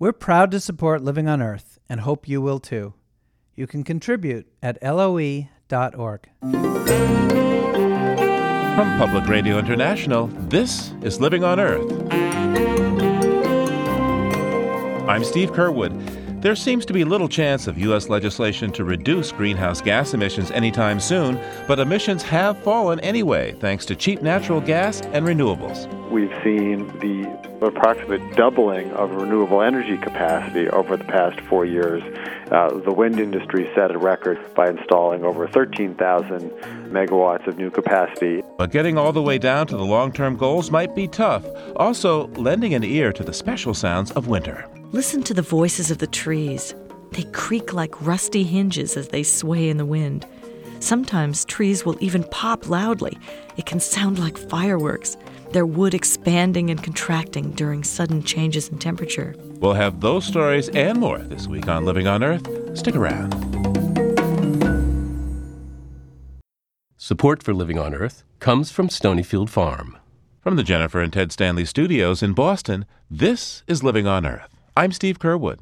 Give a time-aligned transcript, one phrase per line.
[0.00, 2.94] We're proud to support Living on Earth and hope you will too.
[3.54, 6.30] You can contribute at loe.org.
[6.40, 6.62] From
[8.96, 11.92] Public Radio International, this is Living on Earth.
[15.06, 16.19] I'm Steve Curwood.
[16.40, 18.08] There seems to be little chance of U.S.
[18.08, 23.94] legislation to reduce greenhouse gas emissions anytime soon, but emissions have fallen anyway thanks to
[23.94, 25.86] cheap natural gas and renewables.
[26.10, 27.28] We've seen the
[27.60, 32.02] approximate doubling of renewable energy capacity over the past four years.
[32.50, 36.50] Uh, the wind industry set a record by installing over 13,000
[36.88, 38.42] megawatts of new capacity.
[38.56, 41.44] But getting all the way down to the long term goals might be tough.
[41.76, 44.66] Also, lending an ear to the special sounds of winter.
[44.92, 46.74] Listen to the voices of the trees.
[47.12, 50.26] They creak like rusty hinges as they sway in the wind.
[50.80, 53.16] Sometimes trees will even pop loudly.
[53.56, 55.16] It can sound like fireworks,
[55.52, 59.36] their wood expanding and contracting during sudden changes in temperature.
[59.60, 62.48] We'll have those stories and more this week on Living on Earth.
[62.76, 63.32] Stick around.
[66.96, 69.96] Support for Living on Earth comes from Stonyfield Farm.
[70.40, 74.59] From the Jennifer and Ted Stanley studios in Boston, this is Living on Earth.
[74.76, 75.60] I'm Steve Curwood.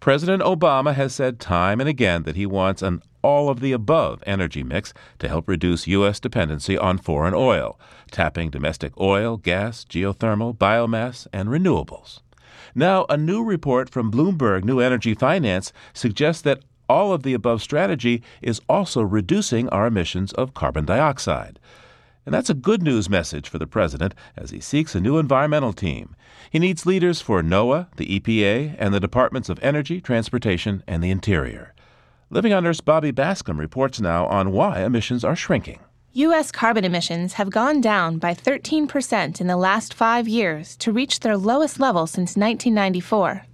[0.00, 4.22] President Obama has said time and again that he wants an all of the above
[4.26, 6.18] energy mix to help reduce U.S.
[6.18, 7.78] dependency on foreign oil,
[8.10, 12.20] tapping domestic oil, gas, geothermal, biomass, and renewables.
[12.74, 17.60] Now, a new report from Bloomberg New Energy Finance suggests that all of the above
[17.60, 21.58] strategy is also reducing our emissions of carbon dioxide.
[22.30, 25.72] And that's a good news message for the president as he seeks a new environmental
[25.72, 26.14] team.
[26.48, 31.10] He needs leaders for NOAA, the EPA, and the Departments of Energy, Transportation, and the
[31.10, 31.74] Interior.
[32.30, 35.80] Living on Earth's Bobby Bascomb reports now on why emissions are shrinking.
[36.12, 36.52] U.S.
[36.52, 41.36] carbon emissions have gone down by 13% in the last five years to reach their
[41.36, 43.44] lowest level since 1994.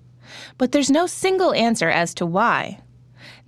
[0.58, 2.80] But there's no single answer as to why.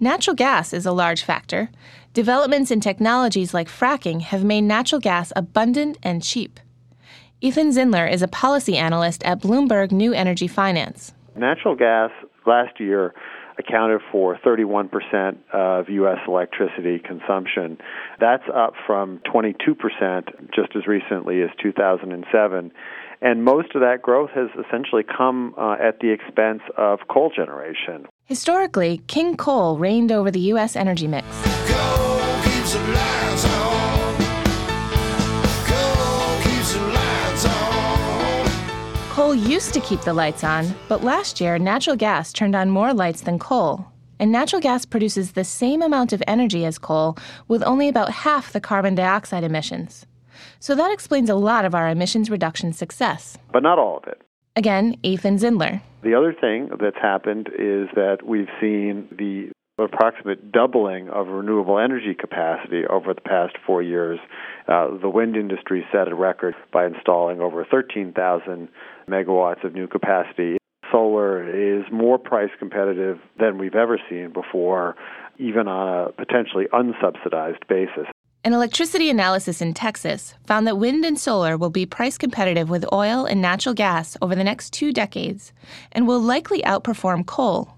[0.01, 1.71] Natural gas is a large factor.
[2.15, 6.61] Developments in technologies like fracking have made natural gas abundant and cheap.
[7.41, 11.13] Ethan Zindler is a policy analyst at Bloomberg New Energy Finance.
[11.37, 12.11] Natural gas
[12.47, 13.15] last year
[13.59, 16.19] accounted for 31% of U.S.
[16.27, 17.77] electricity consumption.
[18.21, 22.73] That's up from 22% just as recently as 2007.
[23.21, 28.07] And most of that growth has essentially come uh, at the expense of coal generation.
[28.25, 30.77] Historically, King Coal reigned over the U.S.
[30.77, 31.27] energy mix.
[39.11, 42.95] Coal used to keep the lights on, but last year natural gas turned on more
[42.95, 43.85] lights than coal.
[44.21, 47.17] And natural gas produces the same amount of energy as coal
[47.49, 50.07] with only about half the carbon dioxide emissions.
[50.61, 53.39] So that explains a lot of our emissions reduction success.
[53.53, 54.23] But not all of it.
[54.57, 55.81] Again, Ethan Zindler.
[56.03, 59.51] The other thing that's happened is that we've seen the
[59.83, 64.19] approximate doubling of renewable energy capacity over the past four years.
[64.67, 68.69] Uh, the wind industry set a record by installing over 13,000
[69.09, 70.57] megawatts of new capacity.
[70.91, 74.97] Solar is more price competitive than we've ever seen before,
[75.39, 78.07] even on a potentially unsubsidized basis.
[78.49, 82.91] An electricity analysis in Texas found that wind and solar will be price competitive with
[82.95, 85.53] oil and natural gas over the next two decades
[85.93, 87.75] and will likely outperform coal.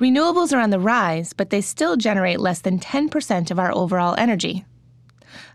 [0.00, 4.14] Renewables are on the rise, but they still generate less than 10% of our overall
[4.16, 4.64] energy.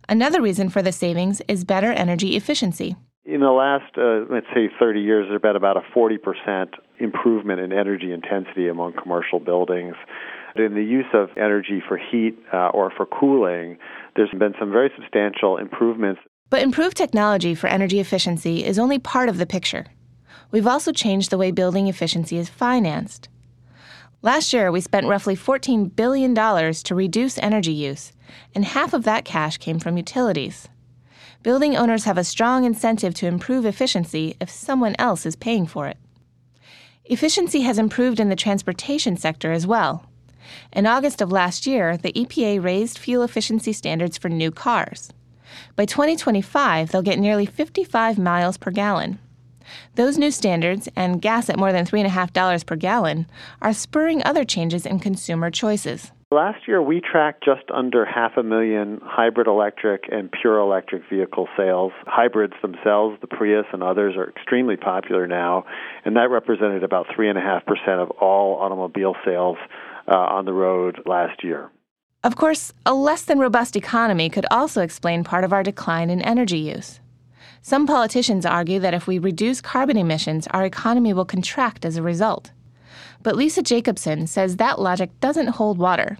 [0.07, 2.95] Another reason for the savings is better energy efficiency.
[3.25, 7.73] In the last, uh, let's say, 30 years, there's been about a 40% improvement in
[7.73, 9.95] energy intensity among commercial buildings.
[10.59, 13.77] In the use of energy for heat uh, or for cooling,
[14.15, 16.21] there's been some very substantial improvements.
[16.49, 19.85] But improved technology for energy efficiency is only part of the picture.
[20.49, 23.29] We've also changed the way building efficiency is financed.
[24.21, 28.13] Last year, we spent roughly $14 billion to reduce energy use,
[28.55, 30.67] and half of that cash came from utilities.
[31.43, 35.87] Building owners have a strong incentive to improve efficiency if someone else is paying for
[35.87, 35.97] it.
[37.05, 40.09] Efficiency has improved in the transportation sector as well.
[40.73, 45.11] In August of last year, the EPA raised fuel efficiency standards for new cars.
[45.75, 49.19] By 2025, they'll get nearly 55 miles per gallon.
[49.95, 53.27] Those new standards and gas at more than $3.5 per gallon
[53.61, 56.11] are spurring other changes in consumer choices.
[56.29, 61.47] Last year, we tracked just under half a million hybrid electric and pure electric vehicle
[61.55, 61.93] sales.
[62.05, 65.63] Hybrids themselves, the Prius and others, are extremely popular now,
[66.03, 69.57] and that represented about 3.5% of all automobile sales
[70.07, 71.69] uh, on the road last year.
[72.23, 76.21] Of course, a less than robust economy could also explain part of our decline in
[76.21, 76.99] energy use.
[77.61, 82.01] Some politicians argue that if we reduce carbon emissions, our economy will contract as a
[82.01, 82.51] result.
[83.23, 86.17] But Lisa Jacobson says that logic doesn't hold water.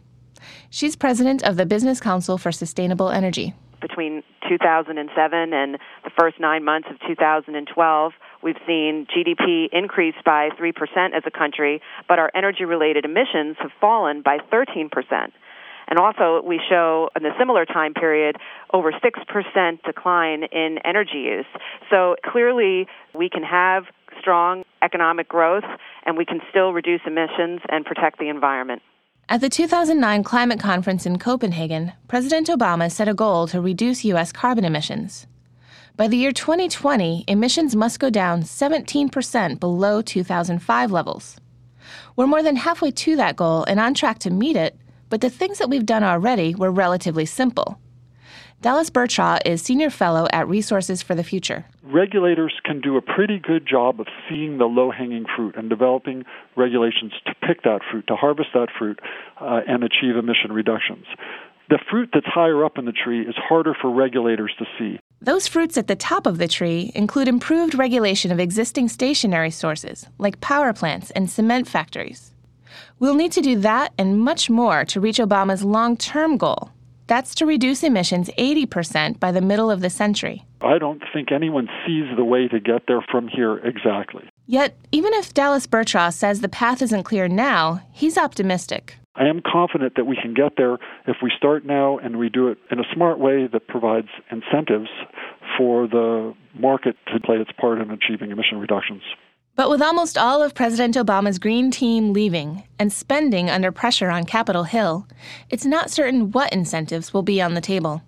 [0.70, 3.54] She's president of the Business Council for Sustainable Energy.
[3.82, 10.74] Between 2007 and the first nine months of 2012, we've seen GDP increase by 3%
[11.16, 14.90] as a country, but our energy related emissions have fallen by 13%.
[15.90, 18.36] And also, we show in a similar time period
[18.74, 21.46] over 6% decline in energy use.
[21.90, 23.86] So clearly, we can have
[24.20, 25.64] strong economic growth
[26.06, 28.82] and we can still reduce emissions and protect the environment.
[29.30, 34.32] At the 2009 climate conference in Copenhagen, President Obama set a goal to reduce U.S.
[34.32, 35.28] carbon emissions.
[35.98, 41.38] By the year 2020, emissions must go down 17% below 2005 levels.
[42.16, 44.78] We're more than halfway to that goal and on track to meet it,
[45.10, 47.80] but the things that we've done already were relatively simple.
[48.62, 51.66] Dallas Burtraw is Senior Fellow at Resources for the Future.
[51.82, 56.26] Regulators can do a pretty good job of seeing the low hanging fruit and developing
[56.56, 59.00] regulations to pick that fruit, to harvest that fruit,
[59.42, 61.06] uh, and achieve emission reductions.
[61.72, 65.00] The fruit that's higher up in the tree is harder for regulators to see.
[65.20, 70.06] Those fruits at the top of the tree include improved regulation of existing stationary sources,
[70.20, 72.34] like power plants and cement factories.
[73.00, 76.72] We'll need to do that and much more to reach Obama's long term goal.
[77.08, 80.46] That's to reduce emissions 80% by the middle of the century.
[80.62, 84.30] I don't think anyone sees the way to get there from here exactly.
[84.46, 88.98] Yet, even if Dallas Burtraw says the path isn't clear now, he's optimistic.
[89.18, 90.78] I am confident that we can get there
[91.08, 94.90] if we start now and we do it in a smart way that provides incentives
[95.58, 99.02] for the market to play its part in achieving emission reductions.
[99.56, 104.26] But with almost all of President Obama's Green Team leaving and spending under pressure on
[104.26, 105.08] Capitol Hill,
[105.50, 108.04] it's not certain what incentives will be on the table.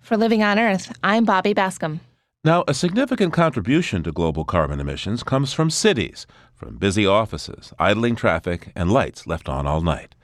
[0.00, 2.00] For Living on Earth, I'm Bobby Bascomb.
[2.48, 8.16] Now, a significant contribution to global carbon emissions comes from cities, from busy offices, idling
[8.16, 10.14] traffic, and lights left on all night.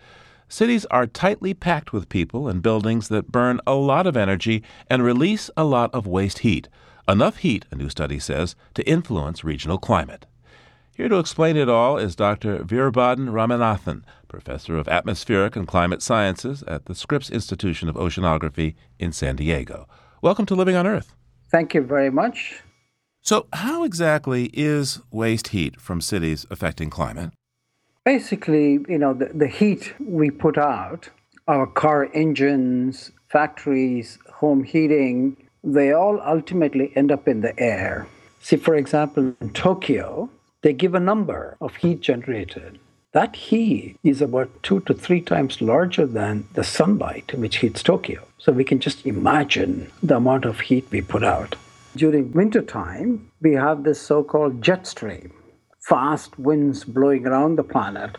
[0.48, 5.04] Cities are tightly packed with people and buildings that burn a lot of energy and
[5.04, 6.66] release a lot of waste heat
[7.06, 10.24] enough heat, a new study says, to influence regional climate.
[10.96, 12.60] Here to explain it all is Dr.
[12.60, 19.12] Veerabhadran Ramanathan, professor of atmospheric and climate sciences at the Scripps Institution of Oceanography in
[19.12, 19.86] San Diego.
[20.22, 21.14] Welcome to Living on Earth.
[21.54, 22.64] Thank you very much.
[23.22, 27.30] So, how exactly is waste heat from cities affecting climate?
[28.04, 31.10] Basically, you know, the, the heat we put out,
[31.46, 38.08] our car engines, factories, home heating, they all ultimately end up in the air.
[38.40, 40.28] See, for example, in Tokyo,
[40.62, 42.80] they give a number of heat generated.
[43.14, 48.26] That heat is about two to three times larger than the sunlight which heats Tokyo.
[48.38, 51.55] So we can just imagine the amount of heat we put out.
[51.94, 55.32] During wintertime, we have this so called jet stream,
[55.78, 58.19] fast winds blowing around the planet.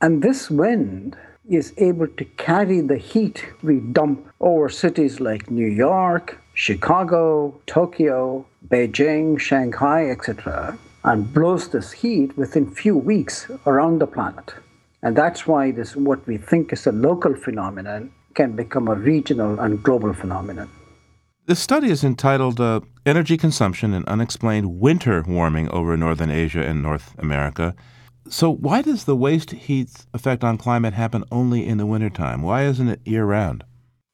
[0.00, 5.68] And this wind is able to carry the heat we dump over cities like New
[5.68, 14.06] York, Chicago, Tokyo, Beijing, Shanghai, etc., and blows this heat within few weeks around the
[14.06, 14.54] planet.
[15.02, 19.58] And that's why this what we think is a local phenomenon can become a regional
[19.60, 20.68] and global phenomenon.
[21.46, 26.82] This study is entitled uh, Energy Consumption and Unexplained Winter Warming over Northern Asia and
[26.82, 27.74] North America.
[28.28, 32.42] So, why does the waste heat effect on climate happen only in the wintertime?
[32.42, 33.64] Why isn't it year round?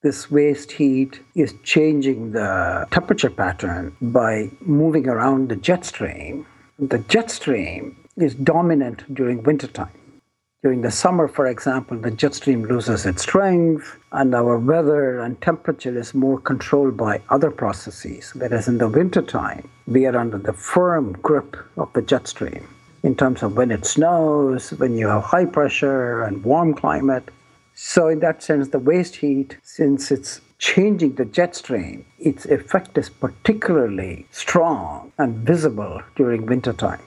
[0.06, 6.46] this waste heat is changing the temperature pattern by moving around the jet stream.
[6.78, 10.20] The jet stream is dominant during wintertime.
[10.62, 15.40] During the summer, for example, the jet stream loses its strength and our weather and
[15.40, 18.32] temperature is more controlled by other processes.
[18.34, 22.68] Whereas in the wintertime, we are under the firm grip of the jet stream
[23.02, 27.30] in terms of when it snows, when you have high pressure and warm climate.
[27.72, 32.96] So, in that sense, the waste heat, since it's changing the jet stream, its effect
[32.98, 37.00] is particularly strong and visible during wintertime.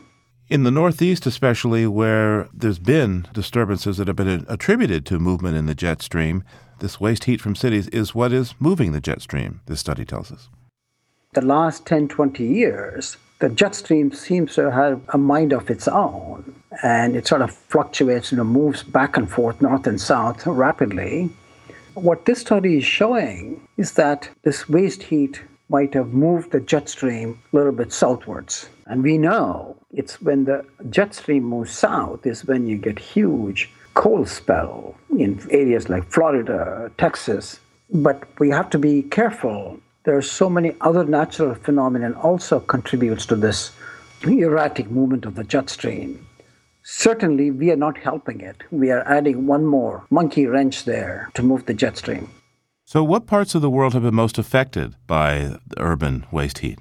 [0.50, 5.68] In the Northeast, especially where there's been disturbances that have been attributed to movement in
[5.68, 6.44] the jet stream,
[6.79, 10.32] this waste heat from cities is what is moving the jet stream, this study tells
[10.32, 10.50] us.
[11.34, 15.88] The last 10, 20 years, the jet stream seems to have a mind of its
[15.88, 20.48] own and it sort of fluctuates, you know, moves back and forth north and south
[20.48, 21.29] rapidly.
[21.93, 26.89] What this study is showing is that this waste heat might have moved the jet
[26.89, 28.69] stream a little bit southwards.
[28.88, 33.69] And we know it's when the jet stream moves south is when you get huge
[33.93, 37.60] cold spell in areas like Florida, Texas.
[37.91, 39.79] But we have to be careful
[40.10, 43.74] there are so many other natural phenomena also contributes to this
[44.24, 46.25] erratic movement of the jet stream.
[46.91, 48.63] Certainly, we are not helping it.
[48.72, 52.31] We are adding one more monkey wrench there to move the jet stream.
[52.84, 56.79] So, what parts of the world have been most affected by urban waste heat?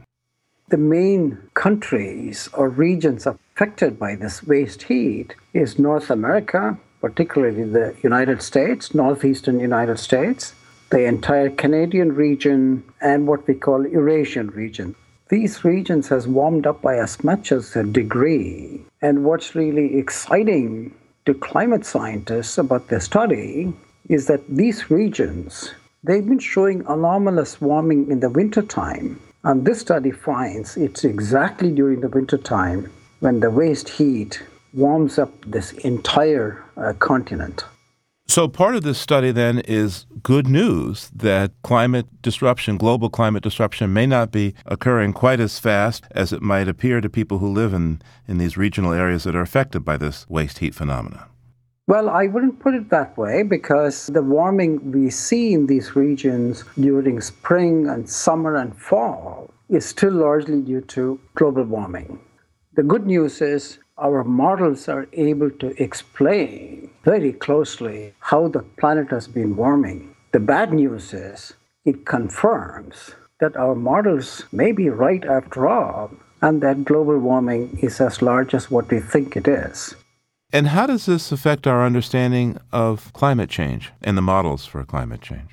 [0.71, 7.95] The main countries or regions affected by this waste heat is North America, particularly the
[8.03, 10.55] United States, northeastern United States,
[10.89, 14.95] the entire Canadian region, and what we call Eurasian region.
[15.29, 18.81] These regions has warmed up by as much as a degree.
[19.03, 20.95] And what's really exciting
[21.27, 23.75] to climate scientists about this study
[24.09, 29.21] is that these regions they've been showing anomalous warming in the wintertime.
[29.45, 34.43] And this study finds it's exactly during the wintertime when the waste heat
[34.73, 37.65] warms up this entire uh, continent.
[38.31, 43.95] So, part of this study then is good news that climate disruption, global climate disruption,
[43.95, 47.73] may not be occurring quite as fast as it might appear to people who live
[47.73, 51.27] in, in these regional areas that are affected by this waste heat phenomena.
[51.87, 56.65] Well, I wouldn't put it that way because the warming we see in these regions
[56.79, 62.21] during spring and summer and fall is still largely due to global warming.
[62.75, 69.11] The good news is our models are able to explain very closely how the planet
[69.11, 70.15] has been warming.
[70.33, 76.11] The bad news is it confirms that our models may be right after all,
[76.43, 79.95] and that global warming is as large as what we think it is.
[80.53, 85.21] And how does this affect our understanding of climate change and the models for climate
[85.21, 85.51] change?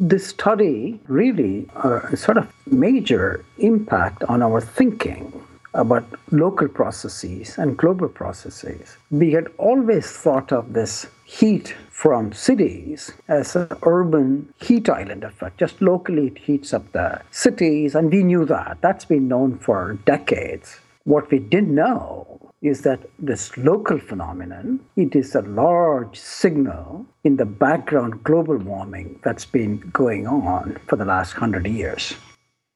[0.00, 5.32] This study really a sort of major impact on our thinking
[5.74, 8.96] about local processes and global processes.
[9.10, 15.58] We had always thought of this heat from cities as an urban heat island effect.
[15.58, 18.78] Just locally, it heats up the cities, and we knew that.
[18.80, 20.80] That's been known for decades.
[21.04, 27.36] What we didn't know is that this local phenomenon, it is a large signal in
[27.36, 32.14] the background global warming that's been going on for the last hundred years.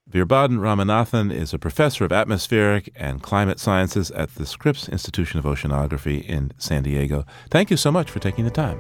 [0.09, 5.45] Veerabhadran Ramanathan is a professor of atmospheric and climate sciences at the Scripps Institution of
[5.45, 7.25] Oceanography in San Diego.
[7.51, 8.79] Thank you so much for taking the time.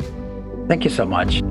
[0.68, 1.42] Thank you so much.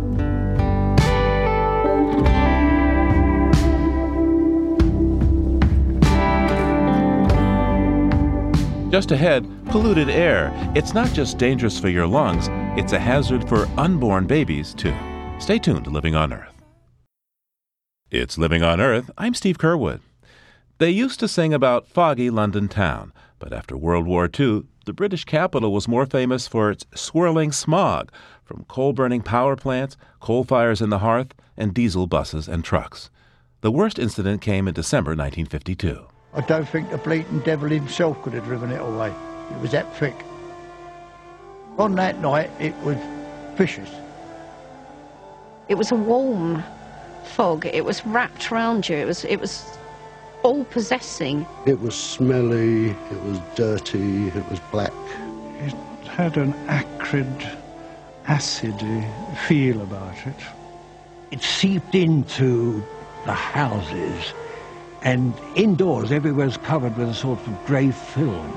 [8.91, 10.53] Just ahead, polluted air.
[10.74, 12.48] It's not just dangerous for your lungs,
[12.79, 14.96] it's a hazard for unborn babies, too.
[15.39, 16.55] Stay tuned to Living on Earth.
[18.18, 19.12] It's Living on Earth.
[19.18, 20.00] I'm Steve Curwood.
[20.78, 25.26] They used to sing about foggy London town, but after World War II, the British
[25.26, 28.12] capital was more famous for its swirling smog
[28.46, 33.10] from coal burning power plants, coal fires in the hearth, and diesel buses and trucks.
[33.60, 36.06] The worst incident came in December 1952.
[36.34, 39.14] I don't think the bleating devil himself could have driven it away.
[39.52, 40.16] It was that thick.
[41.78, 42.98] On that night, it was
[43.56, 43.90] vicious.
[45.68, 46.64] It was a warm
[47.25, 47.65] fog.
[47.65, 48.96] It was wrapped around you.
[48.96, 49.77] It was, it was
[50.44, 51.46] all possessing.
[51.65, 54.94] It was smelly, it was dirty, it was black.
[55.60, 55.74] It
[56.08, 57.27] had an acrid,
[58.27, 59.08] acidy
[59.48, 60.36] feel about it.
[61.32, 62.84] It seeped into
[63.25, 64.34] the houses
[65.01, 68.51] and indoors, everywhere's covered with a sort of grey film.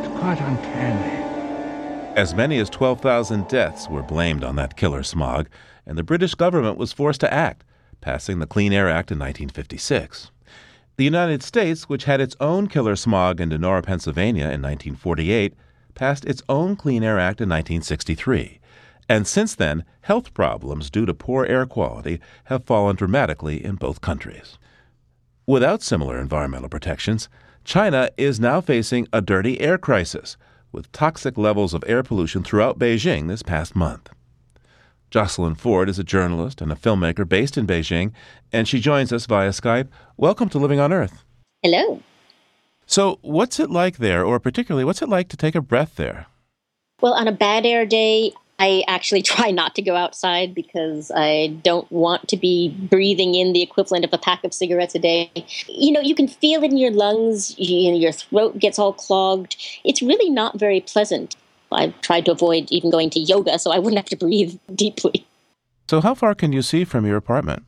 [0.00, 1.24] It's quite uncanny.
[2.16, 5.48] As many as 12,000 deaths were blamed on that killer smog,
[5.86, 7.64] and the British government was forced to act,
[8.06, 10.30] passing the Clean Air Act in 1956.
[10.96, 15.54] The United States, which had its own killer smog in Donora, Pennsylvania in 1948,
[15.96, 18.60] passed its own Clean Air Act in 1963.
[19.08, 24.00] And since then, health problems due to poor air quality have fallen dramatically in both
[24.00, 24.56] countries.
[25.44, 27.28] Without similar environmental protections,
[27.64, 30.36] China is now facing a dirty air crisis,
[30.70, 34.10] with toxic levels of air pollution throughout Beijing this past month.
[35.10, 38.12] Jocelyn Ford is a journalist and a filmmaker based in Beijing,
[38.52, 39.88] and she joins us via Skype.
[40.16, 41.22] Welcome to Living on Earth.
[41.62, 42.02] Hello.
[42.86, 46.26] So, what's it like there, or particularly, what's it like to take a breath there?
[47.00, 51.48] Well, on a bad air day, I actually try not to go outside because I
[51.62, 55.30] don't want to be breathing in the equivalent of a pack of cigarettes a day.
[55.68, 58.92] You know, you can feel it in your lungs, you know, your throat gets all
[58.92, 59.56] clogged.
[59.84, 61.36] It's really not very pleasant.
[61.72, 65.26] I've tried to avoid even going to yoga so I wouldn't have to breathe deeply.
[65.88, 67.64] So, how far can you see from your apartment?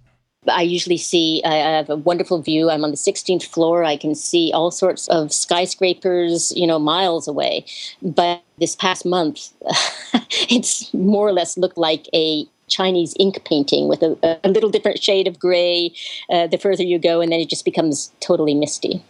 [0.51, 2.71] I usually see, I have a wonderful view.
[2.71, 3.85] I'm on the 16th floor.
[3.85, 7.67] I can see all sorts of skyscrapers, you know, miles away.
[8.01, 9.53] But this past month,
[10.49, 15.03] it's more or less looked like a Chinese ink painting with a, a little different
[15.03, 15.93] shade of gray
[16.31, 19.03] uh, the further you go, and then it just becomes totally misty.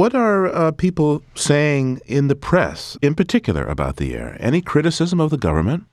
[0.00, 4.34] What are uh, people saying in the press, in particular, about the air?
[4.40, 5.84] Any criticism of the government?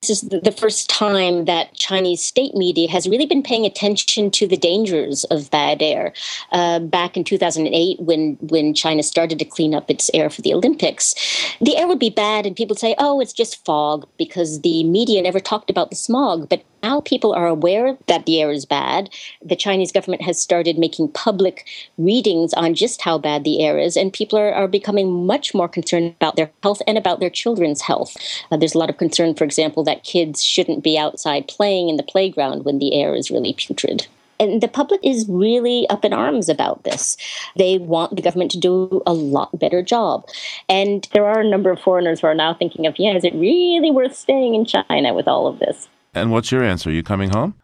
[0.00, 4.48] This is the first time that Chinese state media has really been paying attention to
[4.48, 6.12] the dangers of bad air.
[6.50, 10.52] Uh, back in 2008, when when China started to clean up its air for the
[10.52, 11.14] Olympics,
[11.60, 15.22] the air would be bad, and people say, "Oh, it's just fog," because the media
[15.22, 16.48] never talked about the smog.
[16.48, 19.10] But now people are aware that the air is bad.
[19.40, 23.96] The Chinese government has started making public readings on just how bad the air is,
[23.96, 27.82] and people are, are becoming much more concerned about their health and about their children's
[27.82, 28.16] health.
[28.50, 31.96] Uh, there's a lot of concern, for example, that kids shouldn't be outside playing in
[31.96, 34.06] the playground when the air is really putrid.
[34.40, 37.16] And the public is really up in arms about this.
[37.56, 40.26] They want the government to do a lot better job.
[40.68, 43.34] And there are a number of foreigners who are now thinking of, yeah, is it
[43.34, 45.88] really worth staying in China with all of this?
[46.14, 46.90] And what's your answer?
[46.90, 47.54] Are you coming home?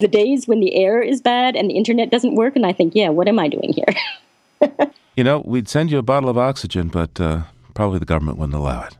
[0.00, 2.94] The days when the air is bad and the internet doesn't work, and I think,
[2.94, 4.70] yeah, what am I doing here?
[5.16, 7.42] you know, we'd send you a bottle of oxygen, but uh,
[7.74, 8.96] probably the government wouldn't allow it.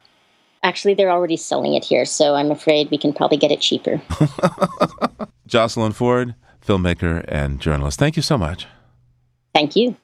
[0.62, 4.00] Actually, they're already selling it here, so I'm afraid we can probably get it cheaper.
[5.46, 8.66] Jocelyn Ford, filmmaker and journalist, thank you so much.
[9.54, 9.96] Thank you.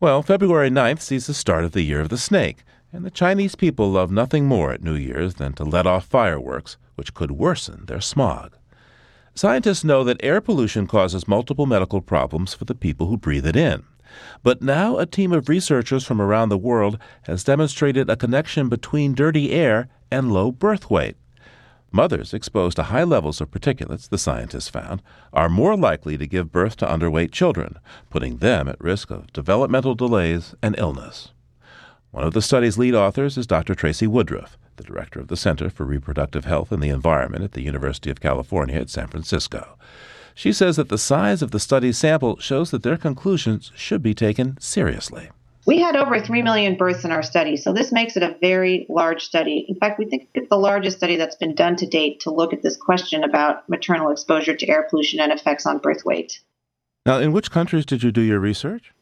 [0.00, 2.58] Well, February 9th sees the start of the Year of the Snake,
[2.92, 6.76] and the Chinese people love nothing more at New Year's than to let off fireworks
[6.94, 8.56] which could worsen their smog.
[9.34, 13.54] Scientists know that air pollution causes multiple medical problems for the people who breathe it
[13.54, 13.84] in.
[14.42, 19.14] But now a team of researchers from around the world has demonstrated a connection between
[19.14, 21.16] dirty air and low birth weight.
[21.92, 25.02] Mothers exposed to high levels of particulates, the scientists found,
[25.32, 27.78] are more likely to give birth to underweight children,
[28.10, 31.32] putting them at risk of developmental delays and illness.
[32.10, 33.74] One of the study's lead authors is Dr.
[33.74, 37.60] Tracy Woodruff, the director of the Center for Reproductive Health and the Environment at the
[37.60, 39.76] University of California at San Francisco.
[40.34, 44.14] She says that the size of the study's sample shows that their conclusions should be
[44.14, 45.30] taken seriously.
[45.66, 48.86] We had over 3 million births in our study, so this makes it a very
[48.88, 49.66] large study.
[49.68, 52.54] In fact, we think it's the largest study that's been done to date to look
[52.54, 56.40] at this question about maternal exposure to air pollution and effects on birth weight.
[57.04, 58.94] Now, in which countries did you do your research?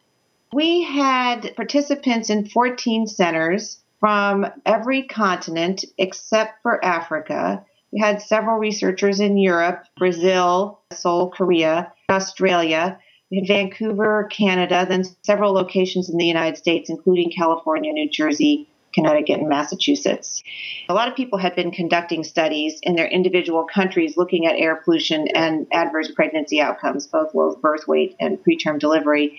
[0.57, 7.63] We had participants in 14 centers from every continent except for Africa.
[7.93, 12.99] We had several researchers in Europe, Brazil, Seoul, Korea, Australia.
[13.31, 18.67] We had Vancouver, Canada, then several locations in the United States, including California, New Jersey,
[18.97, 20.43] Connecticut, and Massachusetts.
[20.89, 24.77] A lot of people had been conducting studies in their individual countries looking at air
[24.77, 29.39] pollution and adverse pregnancy outcomes, both low birth weight and preterm delivery.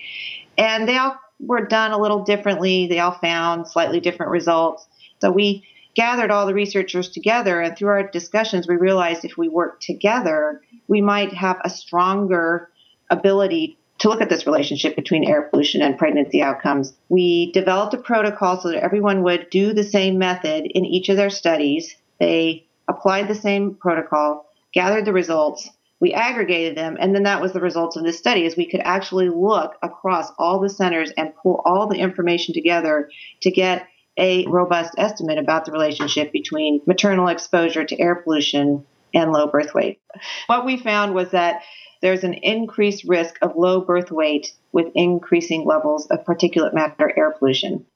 [0.58, 2.88] And they all were done a little differently.
[2.88, 4.86] They all found slightly different results.
[5.20, 9.48] So we gathered all the researchers together, and through our discussions, we realized if we
[9.48, 12.70] worked together, we might have a stronger
[13.10, 16.92] ability to look at this relationship between air pollution and pregnancy outcomes.
[17.08, 21.16] We developed a protocol so that everyone would do the same method in each of
[21.16, 21.96] their studies.
[22.20, 25.68] They applied the same protocol, gathered the results,
[26.00, 28.80] we aggregated them and then that was the results of this study is we could
[28.84, 33.86] actually look across all the centers and pull all the information together to get
[34.18, 38.84] a robust estimate about the relationship between maternal exposure to air pollution
[39.14, 40.00] and low birth weight.
[40.48, 41.62] What we found was that
[42.02, 47.32] there's an increased risk of low birth weight with increasing levels of particulate matter air
[47.32, 47.86] pollution.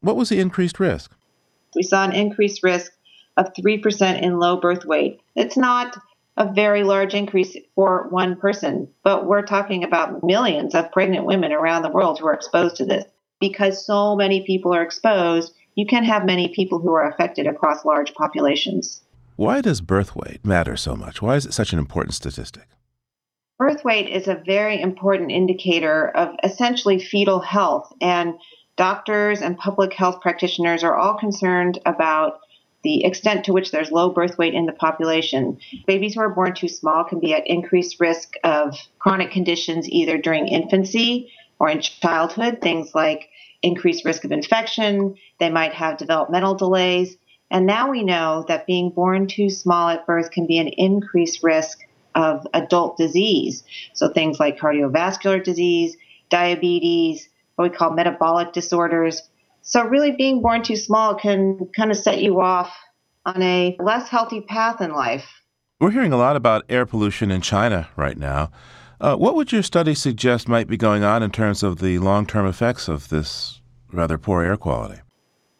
[0.00, 1.12] What was the increased risk?
[1.74, 2.92] We saw an increased risk
[3.36, 5.20] of 3% in low birth weight.
[5.36, 5.96] It's not
[6.36, 11.52] a very large increase for one person, but we're talking about millions of pregnant women
[11.52, 13.04] around the world who are exposed to this.
[13.40, 17.84] Because so many people are exposed, you can have many people who are affected across
[17.84, 19.02] large populations.
[19.36, 21.20] Why does birth weight matter so much?
[21.20, 22.68] Why is it such an important statistic?
[23.58, 28.34] Birth weight is a very important indicator of essentially fetal health, and
[28.76, 32.40] doctors and public health practitioners are all concerned about
[32.82, 35.58] the extent to which there's low birth weight in the population.
[35.86, 40.18] Babies who are born too small can be at increased risk of chronic conditions either
[40.18, 43.28] during infancy or in childhood, things like
[43.62, 47.16] increased risk of infection, they might have developmental delays.
[47.50, 51.42] And now we know that being born too small at birth can be an increased
[51.42, 51.78] risk
[52.14, 53.62] of adult disease.
[53.92, 55.96] So things like cardiovascular disease,
[56.30, 59.22] diabetes, what we call metabolic disorders,
[59.62, 62.76] so, really, being born too small can kind of set you off
[63.24, 65.24] on a less healthy path in life.
[65.80, 68.50] We're hearing a lot about air pollution in China right now.
[69.00, 72.26] Uh, what would your study suggest might be going on in terms of the long
[72.26, 73.60] term effects of this
[73.92, 75.00] rather poor air quality?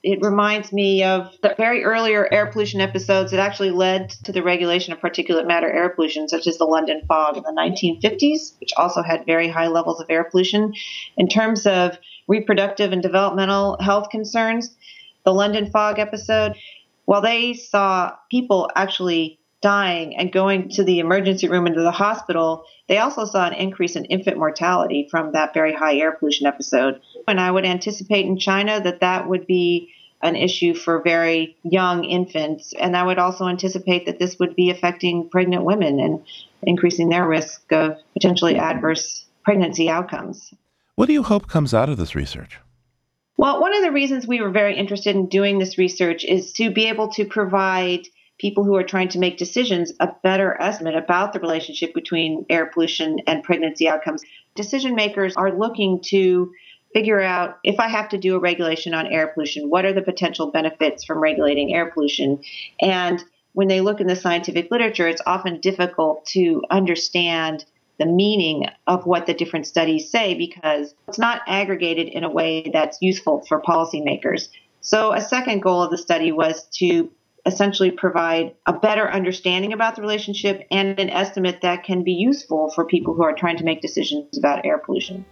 [0.03, 4.43] It reminds me of the very earlier air pollution episodes that actually led to the
[4.43, 8.73] regulation of particulate matter air pollution, such as the London fog in the 1950s, which
[8.77, 10.75] also had very high levels of air pollution.
[11.17, 14.75] In terms of reproductive and developmental health concerns,
[15.25, 16.57] the London fog episode,
[17.05, 22.65] while they saw people actually dying and going to the emergency room into the hospital,
[22.89, 27.01] they also saw an increase in infant mortality from that very high air pollution episode.
[27.27, 32.05] And I would anticipate in China that that would be an issue for very young
[32.05, 32.73] infants.
[32.73, 36.25] And I would also anticipate that this would be affecting pregnant women and
[36.63, 40.53] increasing their risk of potentially adverse pregnancy outcomes.
[40.95, 42.59] What do you hope comes out of this research?
[43.39, 46.71] Well, one of the reasons we were very interested in doing this research is to
[46.71, 48.07] be able to provide
[48.39, 52.67] people who are trying to make decisions a better estimate about the relationship between air
[52.67, 54.23] pollution and pregnancy outcomes.
[54.55, 56.53] Decision makers are looking to
[56.93, 60.03] figure out if I have to do a regulation on air pollution, what are the
[60.03, 62.43] potential benefits from regulating air pollution?
[62.81, 63.25] And
[63.55, 67.65] when they look in the scientific literature, it's often difficult to understand
[68.03, 72.69] the meaning of what the different studies say because it's not aggregated in a way
[72.73, 74.49] that's useful for policymakers.
[74.81, 77.13] So, a second goal of the study was to
[77.47, 82.71] essentially provide a better understanding about the relationship and an estimate that can be useful
[82.71, 85.25] for people who are trying to make decisions about air pollution.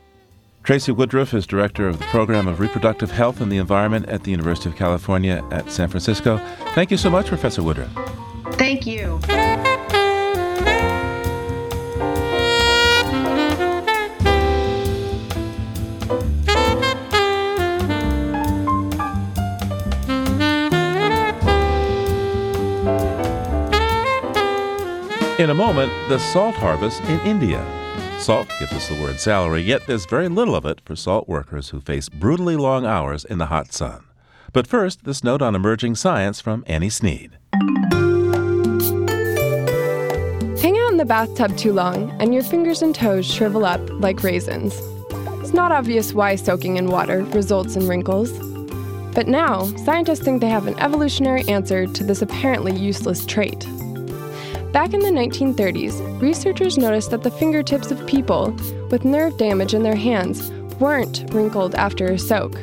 [0.62, 4.30] Tracy Woodruff is director of the Program of Reproductive Health and the Environment at the
[4.30, 6.38] University of California at San Francisco.
[6.74, 7.90] Thank you so much, Professor Woodruff.
[8.54, 9.18] Thank you.
[25.40, 27.64] In a moment, the salt harvest in India.
[28.18, 31.70] Salt gives us the word salary, yet there's very little of it for salt workers
[31.70, 34.04] who face brutally long hours in the hot sun.
[34.52, 37.38] But first, this note on emerging science from Annie Sneed.
[40.60, 44.22] Hang out in the bathtub too long, and your fingers and toes shrivel up like
[44.22, 44.78] raisins.
[45.40, 48.30] It's not obvious why soaking in water results in wrinkles.
[49.14, 53.66] But now, scientists think they have an evolutionary answer to this apparently useless trait.
[54.72, 58.56] Back in the 1930s, researchers noticed that the fingertips of people
[58.88, 62.54] with nerve damage in their hands weren't wrinkled after a soak.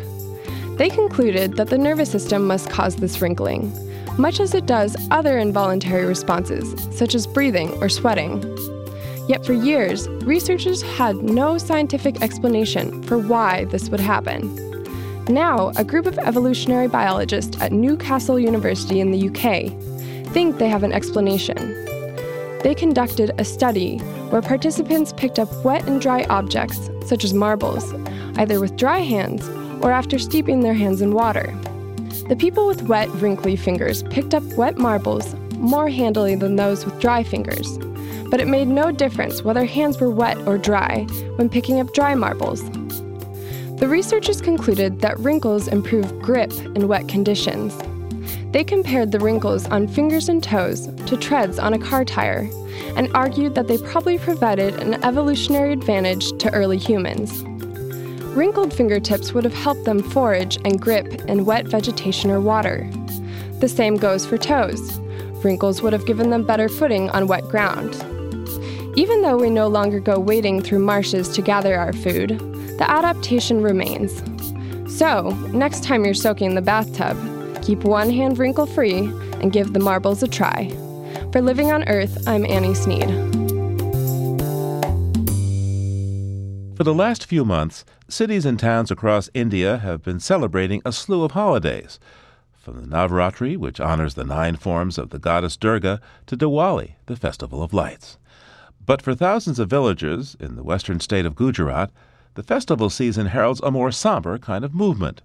[0.78, 3.74] They concluded that the nervous system must cause this wrinkling,
[4.18, 8.42] much as it does other involuntary responses, such as breathing or sweating.
[9.28, 14.56] Yet for years, researchers had no scientific explanation for why this would happen.
[15.26, 19.74] Now, a group of evolutionary biologists at Newcastle University in the UK
[20.32, 21.87] think they have an explanation
[22.64, 27.94] they conducted a study where participants picked up wet and dry objects, such as marbles,
[28.38, 29.48] either with dry hands
[29.84, 31.56] or after steeping their hands in water.
[32.28, 37.00] The people with wet, wrinkly fingers picked up wet marbles more handily than those with
[37.00, 37.78] dry fingers,
[38.30, 41.04] but it made no difference whether hands were wet or dry
[41.36, 42.64] when picking up dry marbles.
[43.78, 47.74] The researchers concluded that wrinkles improve grip in wet conditions
[48.52, 52.50] they compared the wrinkles on fingers and toes to treads on a car tire
[52.96, 57.44] and argued that they probably provided an evolutionary advantage to early humans.
[58.36, 62.90] Wrinkled fingertips would have helped them forage and grip in wet vegetation or water.
[63.60, 65.00] The same goes for toes.
[65.44, 67.96] Wrinkles would have given them better footing on wet ground.
[68.96, 72.40] Even though we no longer go wading through marshes to gather our food,
[72.78, 74.22] the adaptation remains.
[74.98, 77.18] So, next time you're soaking in the bathtub,
[77.68, 79.00] Keep one hand wrinkle free
[79.42, 80.70] and give the marbles a try.
[81.34, 83.10] For Living on Earth, I'm Annie Sneed.
[86.78, 91.26] For the last few months, cities and towns across India have been celebrating a slew
[91.26, 92.00] of holidays.
[92.54, 97.18] From the Navratri, which honors the nine forms of the goddess Durga, to Diwali, the
[97.18, 98.18] festival of lights.
[98.86, 101.92] But for thousands of villagers in the western state of Gujarat,
[102.36, 105.22] the festival season heralds a more somber kind of movement.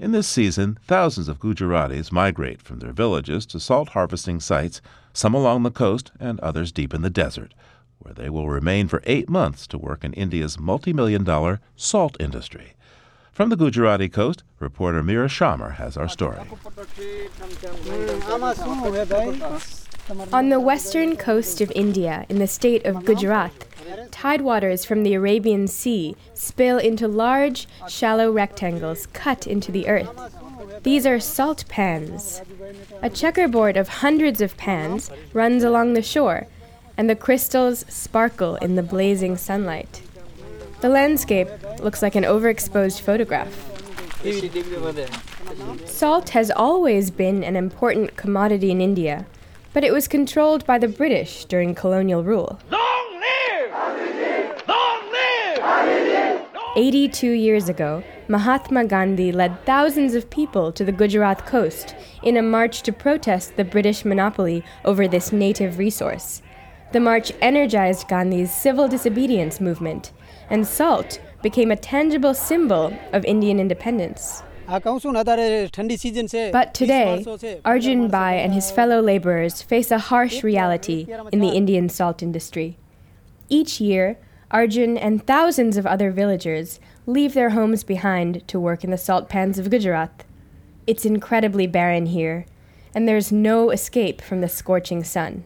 [0.00, 4.80] In this season, thousands of Gujaratis migrate from their villages to salt harvesting sites,
[5.12, 7.52] some along the coast and others deep in the desert,
[7.98, 12.16] where they will remain for eight months to work in India's multi million dollar salt
[12.20, 12.74] industry.
[13.32, 16.38] From the Gujarati coast, reporter Mira Shamar has our story.
[20.32, 23.67] On the western coast of India, in the state of Gujarat,
[24.10, 30.10] Tidewaters from the Arabian Sea spill into large, shallow rectangles cut into the earth.
[30.82, 32.42] These are salt pans.
[33.02, 36.46] A checkerboard of hundreds of pans runs along the shore,
[36.96, 40.02] and the crystals sparkle in the blazing sunlight.
[40.80, 41.48] The landscape
[41.80, 43.52] looks like an overexposed photograph.
[45.86, 49.26] Salt has always been an important commodity in India,
[49.72, 52.58] but it was controlled by the British during colonial rule.
[52.70, 52.87] Live!
[53.78, 55.48] Long live!
[56.76, 62.42] 82 years ago, Mahatma Gandhi led thousands of people to the Gujarat coast in a
[62.42, 66.42] march to protest the British monopoly over this native resource.
[66.92, 70.12] The march energized Gandhi's civil disobedience movement,
[70.50, 74.42] and salt became a tangible symbol of Indian independence.
[74.66, 74.80] But
[76.74, 77.24] today,
[77.64, 82.76] Arjun Bai and his fellow laborers face a harsh reality in the Indian salt industry.
[83.48, 84.18] Each year,
[84.50, 89.28] Arjun and thousands of other villagers leave their homes behind to work in the salt
[89.28, 90.24] pans of Gujarat.
[90.86, 92.46] It's incredibly barren here,
[92.94, 95.44] and there's no escape from the scorching sun.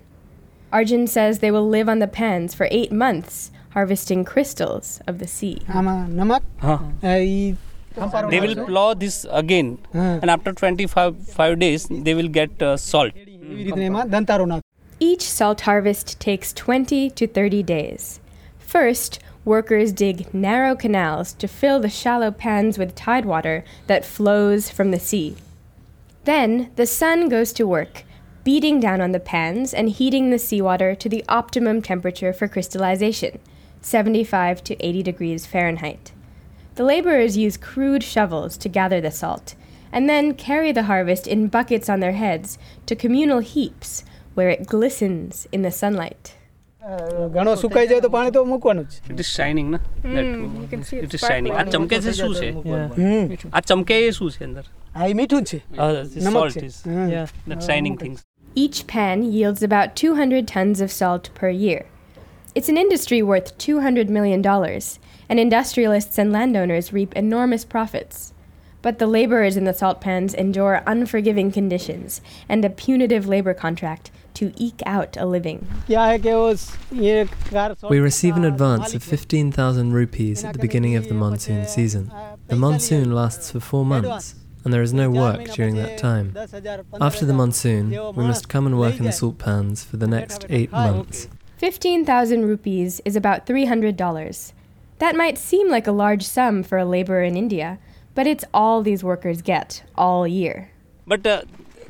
[0.72, 5.26] Arjun says they will live on the pans for eight months, harvesting crystals of the
[5.26, 5.58] sea.
[8.30, 13.12] They will plow this again, and after 25 five days, they will get uh, salt.
[15.04, 18.20] Each salt harvest takes 20 to 30 days.
[18.56, 24.92] First, workers dig narrow canals to fill the shallow pans with tidewater that flows from
[24.92, 25.34] the sea.
[26.22, 28.04] Then, the sun goes to work,
[28.44, 33.40] beating down on the pans and heating the seawater to the optimum temperature for crystallization
[33.80, 36.12] 75 to 80 degrees Fahrenheit.
[36.76, 39.56] The laborers use crude shovels to gather the salt,
[39.90, 44.04] and then carry the harvest in buckets on their heads to communal heaps
[44.35, 46.33] where it glistens in the sunlight.
[47.33, 49.79] ઘણો સુકાઈ જાય તો પાણી તો મૂકવાનું જ it is shining ના
[50.75, 52.47] it is shining આ ચમકે છે શું છે
[53.57, 54.63] આ ચમકે એ શું છે અંદર
[54.95, 55.59] આ એ મીઠું છે
[56.37, 56.79] salt is
[57.51, 58.23] that shining things
[58.55, 61.81] Each pan yields about 200 tons of salt per year.
[62.55, 64.41] It's an industry worth $200 million,
[65.29, 68.33] and industrialists and landowners reap enormous profits.
[68.81, 74.09] But the laborers in the salt pans endure unforgiving conditions and a punitive labor contract
[74.34, 75.66] to eke out a living.
[77.88, 82.12] We receive an advance of 15,000 rupees at the beginning of the monsoon season.
[82.48, 86.36] The monsoon lasts for four months, and there is no work during that time.
[87.00, 90.46] After the monsoon, we must come and work in the salt pans for the next
[90.48, 91.28] eight months.
[91.58, 94.52] 15,000 rupees is about $300.
[94.98, 97.78] That might seem like a large sum for a laborer in India,
[98.14, 100.70] but it's all these workers get all year.
[101.06, 101.42] but uh,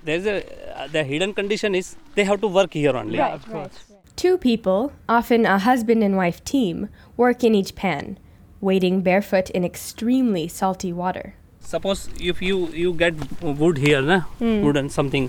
[0.04, 0.36] there's a
[0.78, 3.84] uh, the hidden condition is they have to work here only of course.
[4.14, 8.18] Two people, often a husband and wife team, work in each pan,
[8.60, 11.34] wading barefoot in extremely salty water.
[11.72, 13.14] suppose if you you get
[13.60, 14.56] wood here na Hmm.
[14.64, 15.26] wood and something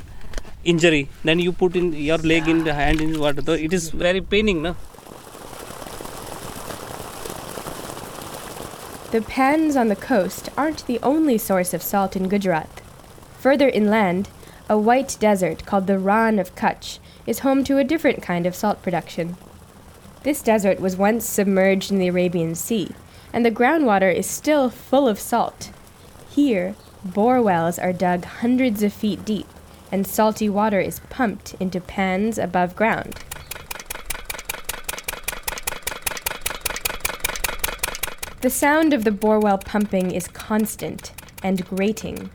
[0.72, 3.86] injury then you put in your leg in the hand in water so it is
[4.06, 4.74] very paining na
[9.12, 12.82] The pans on the coast aren't the only source of salt in Gujarat.
[13.40, 14.28] Further inland,
[14.70, 18.56] a white desert called the Rann of Kutch is home to a different kind of
[18.56, 19.36] salt production.
[20.24, 22.92] This desert was once submerged in the Arabian Sea,
[23.34, 25.72] and the groundwater is still full of salt.
[26.30, 29.48] Here, bore wells are dug hundreds of feet deep,
[29.92, 33.20] and salty water is pumped into pans above ground.
[38.42, 42.30] The sound of the bore well pumping is constant and grating.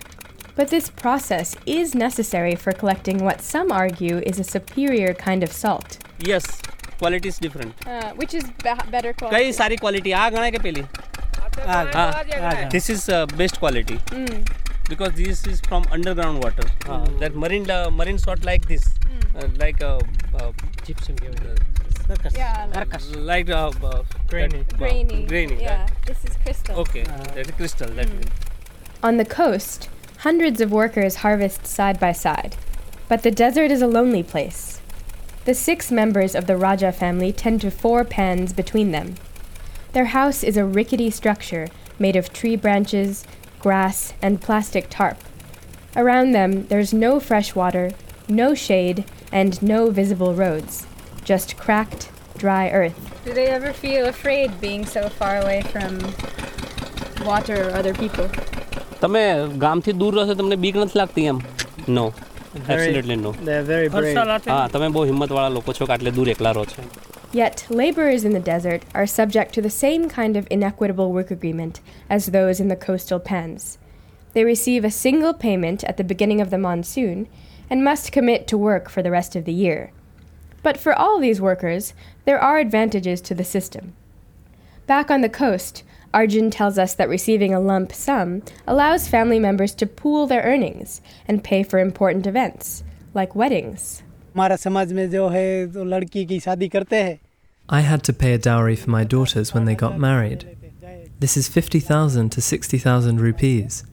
[0.59, 5.53] But this process is necessary for collecting what some argue is a superior kind of
[5.53, 5.99] salt.
[6.19, 6.61] Yes,
[6.99, 7.87] quality is different.
[7.87, 9.37] Uh, which is better quality?
[9.37, 10.83] कई सारी quality आ के पहले
[12.73, 14.49] this is uh, best quality mm.
[14.89, 19.43] because this is from underground water uh, that marine uh, marine salt like this mm.
[19.43, 20.01] uh, like uh,
[20.41, 20.51] uh,
[20.85, 21.15] gypsum.
[22.35, 23.15] Yeah, like, circus.
[23.15, 24.65] like uh, uh, uh grainy.
[24.77, 25.25] Grainy.
[25.27, 25.63] grainy.
[25.63, 25.91] Yeah, right?
[26.07, 26.81] this is crystal.
[26.81, 27.89] Okay, uh, a crystal.
[28.01, 28.09] That.
[28.09, 29.07] Hmm.
[29.11, 32.57] On the coast, hundreds of workers harvest side by side.
[33.09, 34.81] But the desert is a lonely place.
[35.45, 39.15] The six members of the Raja family tend to four pans between them.
[39.93, 43.25] Their house is a rickety structure made of tree branches,
[43.61, 45.19] grass, and plastic tarp.
[45.97, 47.93] Around them, there's no fresh water,
[48.29, 50.87] no shade, and no visible roads,
[51.25, 53.23] just cracked, dry earth.
[53.25, 55.99] Do they ever feel afraid being so far away from
[57.25, 58.31] water or other people?
[59.02, 59.24] તમે
[59.64, 61.40] ગામથી દૂર રહો છો તમને બીક નથી લાગતી એમ
[61.98, 62.06] નો
[62.56, 64.18] absolutely નો they're very brave.
[64.50, 66.86] હા તમે બહુ હિંમતવાળા લોકો છો કે આટલે દૂર એકલા રહો છો
[67.34, 71.80] Yet, laborers in the desert are subject to the same kind of inequitable work agreement
[72.08, 73.64] as those in the coastal pans.
[74.34, 77.26] They receive a single payment at the beginning of the monsoon
[77.72, 79.92] and must commit to work for the rest of the year.
[80.62, 81.94] But for all these workers,
[82.26, 83.94] there are advantages to the system.
[84.86, 85.84] Back on the coast,
[86.15, 91.03] Arjun tells us that receiving a lump sum allows family members to pool their earnings
[91.27, 94.03] and pay for important events, like weddings.
[97.69, 100.57] I had to pay a dowry for my daughters when they got married.
[101.19, 103.85] This is 50,000 to 60,000 rupees.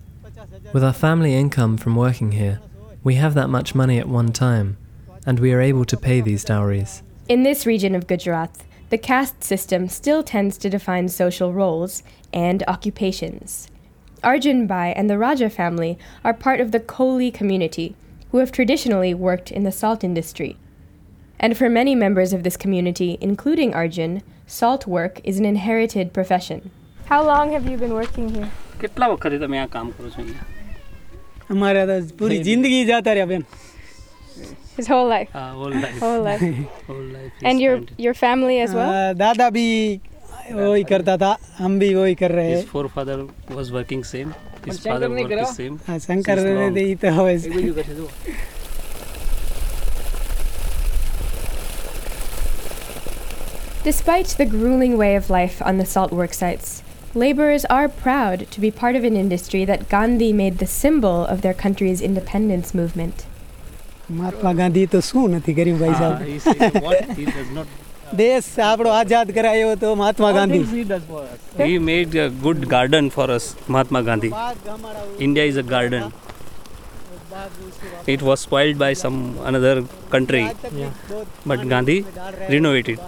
[0.71, 2.61] With our family income from working here,
[3.03, 4.77] we have that much money at one time,
[5.25, 7.03] and we are able to pay these dowries.
[7.27, 12.63] In this region of Gujarat, the caste system still tends to define social roles and
[12.67, 13.67] occupations.
[14.23, 17.95] Arjun Bai and the Raja family are part of the Koli community,
[18.31, 20.57] who have traditionally worked in the salt industry.
[21.39, 26.71] And for many members of this community, including Arjun, salt work is an inherited profession.
[27.05, 28.49] How long have you been working here?
[28.81, 30.21] કેટલા વખતથી તમે આ કામ કરો છો
[34.76, 35.28] His whole life.
[35.34, 35.98] Ah, whole life.
[36.00, 36.44] Whole life.
[36.86, 38.90] Whole life and your your family as well?
[38.92, 39.66] हाँ, दादा भी
[40.52, 43.18] वही करता था हम भी वही कर रहे His हैं forefather
[43.58, 44.32] was working same.
[44.66, 45.46] His Shankar father नहीं worked करो?
[45.46, 45.78] the same.
[45.88, 46.74] हाँ, शंकर Since ने long.
[46.74, 48.08] दी तो वैसे
[53.82, 56.82] Despite the grueling way of life on the salt work sites,
[57.14, 61.40] laborers are proud to be part of an industry that Gandhi made the symbol of
[61.40, 63.24] their country's independence movement.
[64.11, 66.17] Mahatma Gandhi તો શું નથી કર્યું ભાઈ સાહેબ?
[68.17, 70.83] દેશ આપણો આઝાદ કરાયો હતો Mahatma Gandhi.
[71.61, 74.33] He made a good garden for us Mahatma Gandhi
[75.27, 76.05] India is a garden
[78.13, 79.15] it was spoiled by some
[79.51, 80.45] another country
[81.47, 81.97] but Gandhi
[82.49, 82.99] renovated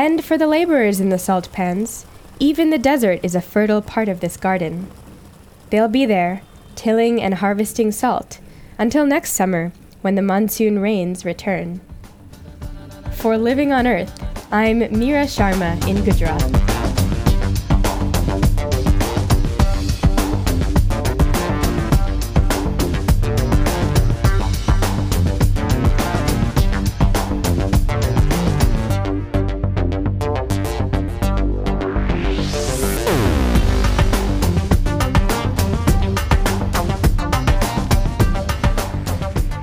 [0.00, 1.92] And for the laborers in the salt pans,
[2.48, 4.74] even the desert is a fertile part of this garden.
[5.70, 6.34] They'll be there,
[6.82, 8.30] tilling and harvesting salt
[8.80, 11.82] until next summer when the monsoon rains return.
[13.12, 14.10] For Living on Earth,
[14.50, 16.69] I'm Mira Sharma in Gujarat.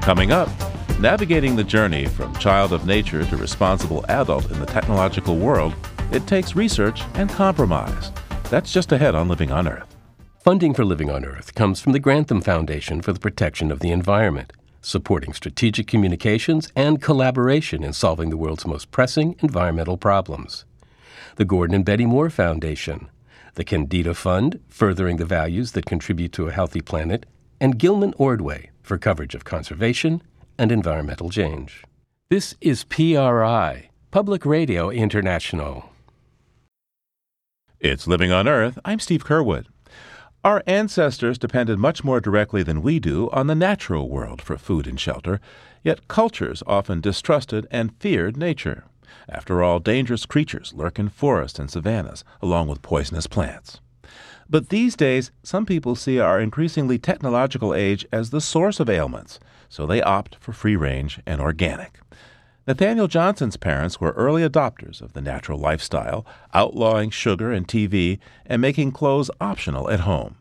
[0.08, 0.48] Coming up,
[1.02, 5.76] navigating the journey from child of nature to responsible adult in the technological world,
[6.14, 8.14] it takes research and compromise.
[8.50, 9.98] That's just ahead on Living on Earth.
[10.40, 13.92] Funding for Living on Earth comes from the Grantham Foundation for the Protection of the
[13.92, 20.64] Environment, supporting strategic communications and collaboration in solving the world's most pressing environmental problems.
[21.36, 23.10] The Gordon and Betty Moore Foundation,
[23.56, 27.26] the Kendeda Fund, furthering the values that contribute to a healthy planet,
[27.60, 30.22] and Gilman Ordway for coverage of conservation
[30.58, 31.84] and environmental change.
[32.30, 35.90] This is PRI, Public Radio International.
[37.80, 38.80] It's Living on Earth.
[38.84, 39.68] I'm Steve Curwood.
[40.44, 44.88] Our ancestors depended much more directly than we do on the natural world for food
[44.88, 45.40] and shelter,
[45.84, 48.86] yet cultures often distrusted and feared nature.
[49.30, 53.82] After all, dangerous creatures lurk in forests and savannas, along with poisonous plants.
[54.50, 59.40] But these days, some people see our increasingly technological age as the source of ailments,
[59.68, 62.00] so they opt for free range and organic.
[62.66, 68.62] Nathaniel Johnson's parents were early adopters of the natural lifestyle, outlawing sugar and TV and
[68.62, 70.36] making clothes optional at home.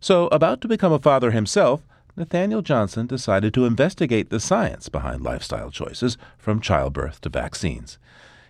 [0.00, 1.82] So, about to become a father himself,
[2.16, 7.98] Nathaniel Johnson decided to investigate the science behind lifestyle choices from childbirth to vaccines.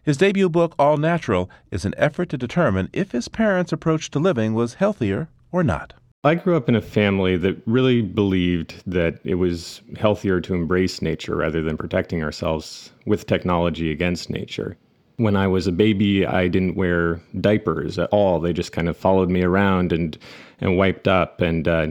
[0.03, 4.19] His debut book, All Natural, is an effort to determine if his parents' approach to
[4.19, 5.95] living was healthier or not.
[6.25, 11.01] I grew up in a family that really believed that it was healthier to embrace
[11.01, 14.77] nature rather than protecting ourselves with technology against nature.
[15.17, 18.41] When I was a baby, I didn't wear diapers at all.
[18.41, 20.19] They just kind of followed me around and,
[20.61, 21.41] and wiped up.
[21.41, 21.89] And, uh,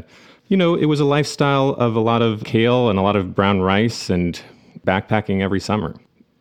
[0.47, 3.33] you know, it was a lifestyle of a lot of kale and a lot of
[3.33, 4.41] brown rice and
[4.85, 5.95] backpacking every summer.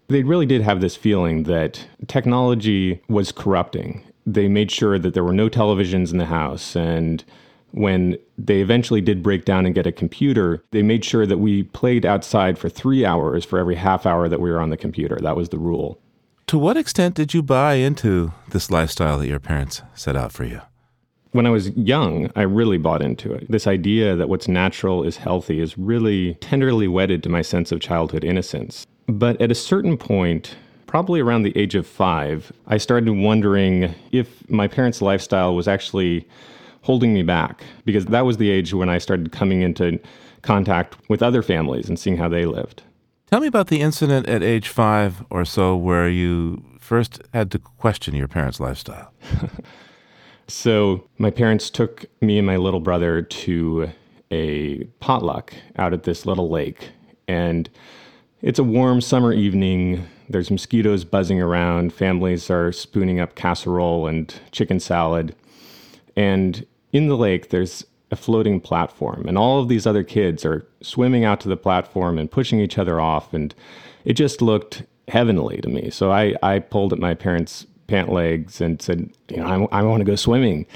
[0.09, 4.05] They really did have this feeling that technology was corrupting.
[4.25, 6.77] They made sure that there were no televisions in the house.
[6.77, 7.25] And
[7.73, 11.64] when they eventually did break down and get a computer, they made sure that we
[11.64, 15.19] played outside for three hours for every half hour that we were on the computer.
[15.21, 16.01] That was the rule.
[16.49, 20.45] To what extent did you buy into this lifestyle that your parents set out for
[20.45, 20.61] you?
[21.33, 23.51] When I was young, I really bought into it.
[23.51, 27.81] This idea that what's natural is healthy is really tenderly wedded to my sense of
[27.81, 28.87] childhood innocence.
[29.09, 34.49] But at a certain point, probably around the age of five, I started wondering if
[34.51, 36.27] my parents' lifestyle was actually
[36.83, 39.99] holding me back, because that was the age when I started coming into
[40.43, 42.83] contact with other families and seeing how they lived.
[43.27, 47.59] Tell me about the incident at age five or so where you first had to
[47.59, 49.13] question your parents' lifestyle.
[50.49, 53.91] so, my parents took me and my little brother to
[54.31, 56.91] a potluck out at this little lake.
[57.27, 57.69] And
[58.43, 60.07] it's a warm summer evening.
[60.28, 61.93] There's mosquitoes buzzing around.
[61.93, 65.34] Families are spooning up casserole and chicken salad.
[66.16, 70.66] And in the lake, there's a floating platform, and all of these other kids are
[70.80, 73.55] swimming out to the platform and pushing each other off, and
[74.05, 75.91] it just looked heavenly to me.
[75.91, 79.82] So I, I pulled at my parents' pant legs and said, you know, I, I
[79.82, 80.66] want to go swimming.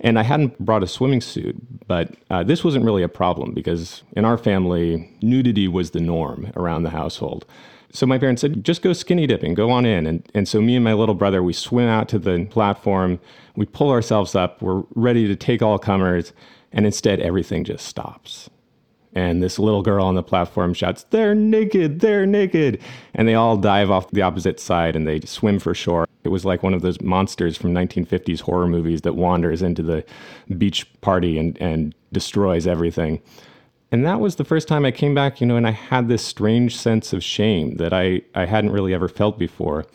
[0.00, 4.02] And I hadn't brought a swimming suit, but uh, this wasn't really a problem because
[4.12, 7.44] in our family, nudity was the norm around the household.
[7.92, 10.06] So my parents said, just go skinny dipping, go on in.
[10.06, 13.20] And, and so me and my little brother, we swim out to the platform,
[13.56, 16.32] we pull ourselves up, we're ready to take all comers.
[16.72, 18.48] And instead, everything just stops.
[19.12, 22.80] And this little girl on the platform shouts, They're naked, they're naked.
[23.14, 26.06] And they all dive off the opposite side and they swim for shore.
[26.22, 30.04] It was like one of those monsters from 1950s horror movies that wanders into the
[30.58, 33.20] beach party and, and destroys everything.
[33.92, 36.24] And that was the first time I came back, you know, and I had this
[36.24, 39.86] strange sense of shame that I, I hadn't really ever felt before.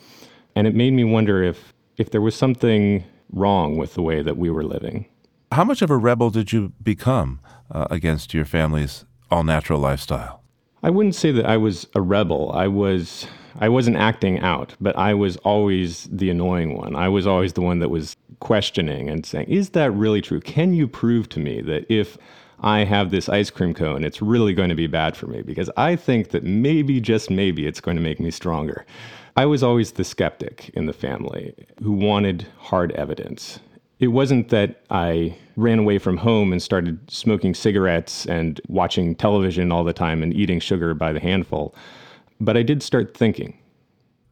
[0.54, 4.36] And it made me wonder if, if there was something wrong with the way that
[4.36, 5.06] we were living.
[5.52, 7.40] How much of a rebel did you become
[7.70, 10.42] uh, against your family's all natural lifestyle?
[10.82, 12.52] I wouldn't say that I was a rebel.
[12.52, 13.26] I was
[13.58, 16.94] I wasn't acting out, but I was always the annoying one.
[16.94, 20.40] I was always the one that was questioning and saying, "Is that really true?
[20.40, 22.18] Can you prove to me that if
[22.60, 25.70] I have this ice cream cone, it's really going to be bad for me because
[25.76, 28.84] I think that maybe just maybe it's going to make me stronger."
[29.38, 33.60] I was always the skeptic in the family who wanted hard evidence
[33.98, 39.72] it wasn't that I ran away from home and started smoking cigarettes and watching television
[39.72, 41.74] all the time and eating sugar by the handful,
[42.38, 43.58] but I did start thinking.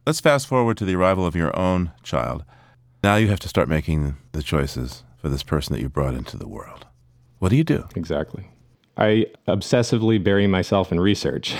[0.05, 2.45] Let's fast forward to the arrival of your own child.
[3.03, 6.37] Now you have to start making the choices for this person that you brought into
[6.37, 6.85] the world.
[7.39, 7.87] What do you do?
[7.95, 8.47] Exactly.
[8.97, 11.55] I obsessively bury myself in research.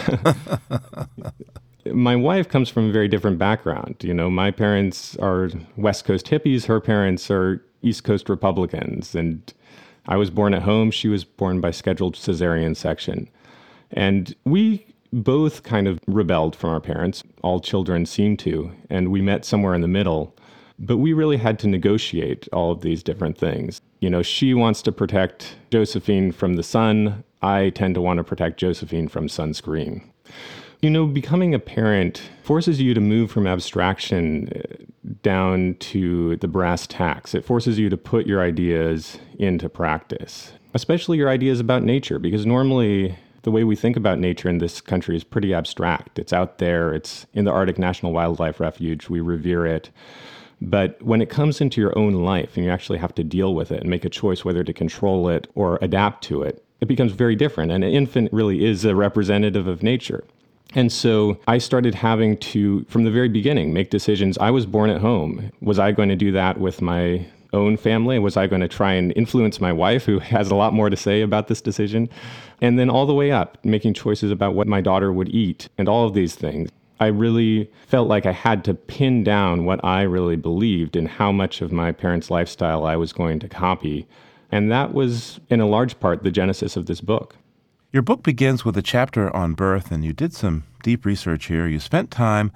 [1.85, 3.95] my wife comes from a very different background.
[4.01, 9.15] You know, my parents are West Coast hippies, her parents are East Coast Republicans.
[9.15, 9.53] And
[10.07, 10.91] I was born at home.
[10.91, 13.29] She was born by scheduled cesarean section.
[13.91, 17.23] And we both kind of rebelled from our parents.
[17.41, 18.71] All children seem to.
[18.89, 20.35] And we met somewhere in the middle.
[20.77, 23.79] But we really had to negotiate all of these different things.
[24.01, 27.23] You know, she wants to protect Josephine from the sun.
[27.41, 30.03] I tend to want to protect Josephine from sunscreen.
[30.81, 34.49] You know, becoming a parent forces you to move from abstraction
[35.21, 37.35] down to the brass tacks.
[37.35, 42.45] It forces you to put your ideas into practice, especially your ideas about nature, because
[42.45, 46.17] normally the way we think about nature in this country is pretty abstract.
[46.17, 49.91] It's out there, it's in the Arctic National Wildlife Refuge, we revere it.
[50.61, 53.71] But when it comes into your own life and you actually have to deal with
[53.71, 57.11] it and make a choice whether to control it or adapt to it, it becomes
[57.11, 57.71] very different.
[57.71, 60.23] And an infant really is a representative of nature.
[60.75, 64.37] And so I started having to, from the very beginning, make decisions.
[64.37, 65.51] I was born at home.
[65.61, 68.19] Was I going to do that with my own family?
[68.19, 70.97] Was I going to try and influence my wife, who has a lot more to
[70.97, 72.09] say about this decision?
[72.61, 75.87] And then all the way up, making choices about what my daughter would eat and
[75.87, 76.69] all of these things.
[76.99, 81.31] I really felt like I had to pin down what I really believed and how
[81.31, 84.07] much of my parents' lifestyle I was going to copy.
[84.51, 87.35] And that was, in a large part, the genesis of this book.
[87.95, 91.65] Your book begins with a chapter on birth, and you did some deep research here.
[91.65, 92.51] You spent time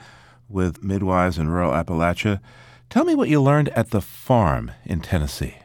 [0.49, 2.41] with midwives in rural Appalachia.
[2.89, 5.55] Tell me what you learned at the farm in Tennessee.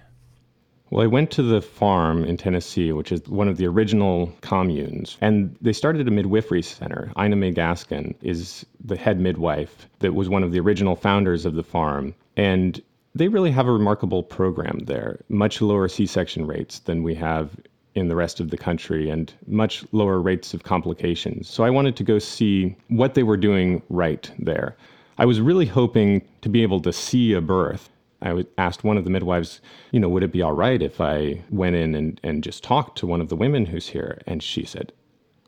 [0.91, 5.19] Well, I went to the farm in Tennessee, which is one of the original communes,
[5.21, 7.11] and they started a midwifery center.
[7.19, 11.57] Ina May Gaskin is the head midwife that was one of the original founders of
[11.57, 12.15] the farm.
[12.37, 12.81] And
[13.17, 17.57] they really have a remarkable program there, much lower C section rates than we have
[17.95, 21.49] in the rest of the country and much lower rates of complications.
[21.49, 24.77] So I wanted to go see what they were doing right there.
[25.19, 27.89] I was really hoping to be able to see a birth.
[28.23, 29.61] I asked one of the midwives,
[29.93, 32.99] you know, would it be all right if I went in and, and just talked
[32.99, 34.21] to one of the women who's here?
[34.27, 34.93] And she said,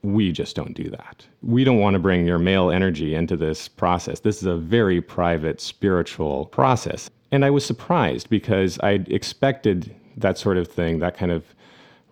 [0.02, 1.26] we just don't do that.
[1.42, 4.20] We don't want to bring your male energy into this process.
[4.20, 7.10] This is a very private spiritual process.
[7.32, 11.44] And I was surprised because I'd expected that sort of thing, that kind of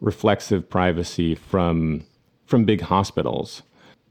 [0.05, 2.05] reflexive privacy from
[2.47, 3.63] from big hospitals.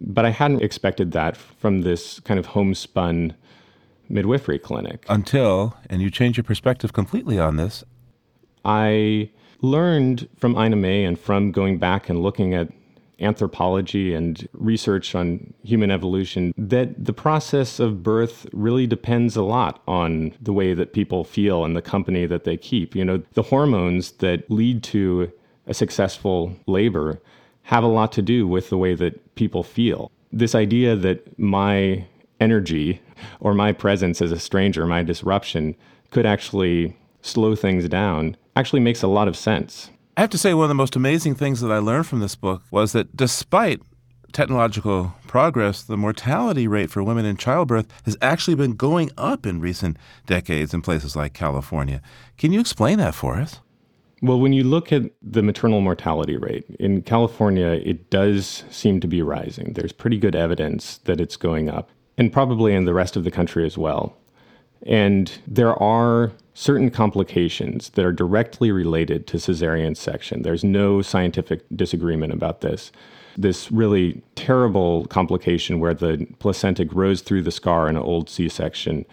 [0.01, 3.35] But I hadn't expected that from this kind of homespun
[4.09, 5.05] midwifery clinic.
[5.07, 7.83] Until, and you change your perspective completely on this.
[8.65, 9.29] I
[9.61, 12.69] learned from Ina May and from going back and looking at
[13.19, 19.81] anthropology and research on human evolution that the process of birth really depends a lot
[19.87, 22.95] on the way that people feel and the company that they keep.
[22.95, 25.31] You know, the hormones that lead to
[25.67, 27.21] a successful labor
[27.63, 30.11] have a lot to do with the way that people feel.
[30.31, 32.05] This idea that my
[32.39, 33.01] energy
[33.39, 35.75] or my presence as a stranger, my disruption,
[36.11, 39.89] could actually slow things down actually makes a lot of sense.
[40.15, 42.35] I have to say, one of the most amazing things that I learned from this
[42.35, 43.81] book was that despite
[44.31, 49.59] technological progress, the mortality rate for women in childbirth has actually been going up in
[49.59, 49.97] recent
[50.27, 52.01] decades in places like California.
[52.37, 53.59] Can you explain that for us?
[54.23, 59.07] Well, when you look at the maternal mortality rate in California, it does seem to
[59.07, 59.73] be rising.
[59.73, 63.31] There's pretty good evidence that it's going up, and probably in the rest of the
[63.31, 64.15] country as well.
[64.87, 70.43] And there are certain complications that are directly related to cesarean section.
[70.43, 72.93] There's no scientific disagreement about this.
[73.37, 78.47] This really terrible complication where the placenta grows through the scar in an old C
[78.47, 79.05] section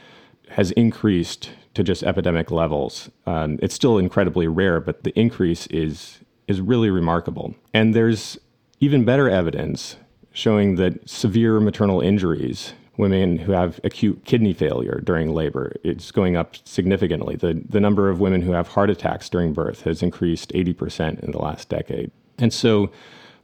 [0.51, 3.11] has increased to just epidemic levels.
[3.27, 6.18] Um, it's still incredibly rare, but the increase is,
[6.49, 7.55] is really remarkable.
[7.73, 8.39] And there's
[8.81, 9.97] even better evidence
[10.33, 15.75] showing that severe maternal injuries women who have acute kidney failure during labor.
[15.83, 17.35] It's going up significantly.
[17.35, 21.33] The, the number of women who have heart attacks during birth has increased 80% in
[21.33, 22.12] the last decade.
[22.39, 22.91] And so,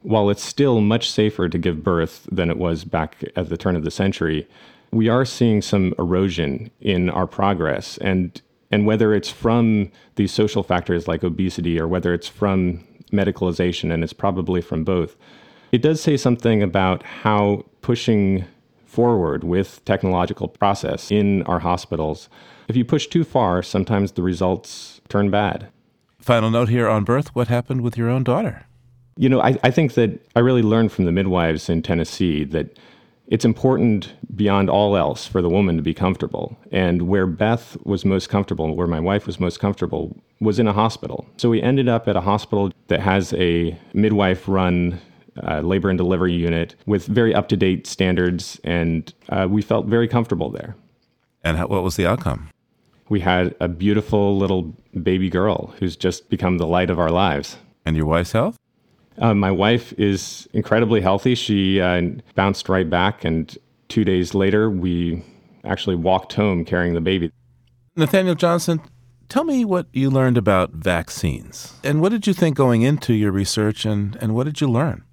[0.03, 3.75] while it's still much safer to give birth than it was back at the turn
[3.75, 4.47] of the century,
[4.91, 7.97] we are seeing some erosion in our progress.
[7.99, 13.93] And, and whether it's from these social factors like obesity or whether it's from medicalization,
[13.93, 15.15] and it's probably from both,
[15.71, 18.45] it does say something about how pushing
[18.85, 22.29] forward with technological process in our hospitals.
[22.67, 25.69] If you push too far, sometimes the results turn bad.
[26.19, 28.65] Final note here on birth what happened with your own daughter?
[29.17, 32.77] You know, I, I think that I really learned from the midwives in Tennessee that
[33.27, 36.57] it's important beyond all else for the woman to be comfortable.
[36.71, 40.73] And where Beth was most comfortable, where my wife was most comfortable, was in a
[40.73, 41.27] hospital.
[41.37, 44.99] So we ended up at a hospital that has a midwife run
[45.43, 49.85] uh, labor and delivery unit with very up to date standards, and uh, we felt
[49.85, 50.75] very comfortable there.
[51.43, 52.49] And how, what was the outcome?
[53.09, 57.57] We had a beautiful little baby girl who's just become the light of our lives.
[57.85, 58.57] And your wife's health?
[59.19, 61.35] Uh, my wife is incredibly healthy.
[61.35, 62.01] She uh,
[62.35, 63.55] bounced right back, and
[63.87, 65.23] two days later, we
[65.63, 67.31] actually walked home carrying the baby.
[67.95, 68.81] Nathaniel Johnson,
[69.27, 71.73] tell me what you learned about vaccines.
[71.83, 75.03] And what did you think going into your research, and, and what did you learn?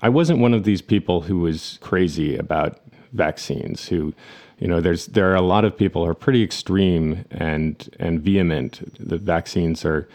[0.00, 2.80] I wasn't one of these people who was crazy about
[3.12, 4.14] vaccines who
[4.58, 8.20] you know there's there are a lot of people who are pretty extreme and and
[8.20, 10.06] vehement that vaccines are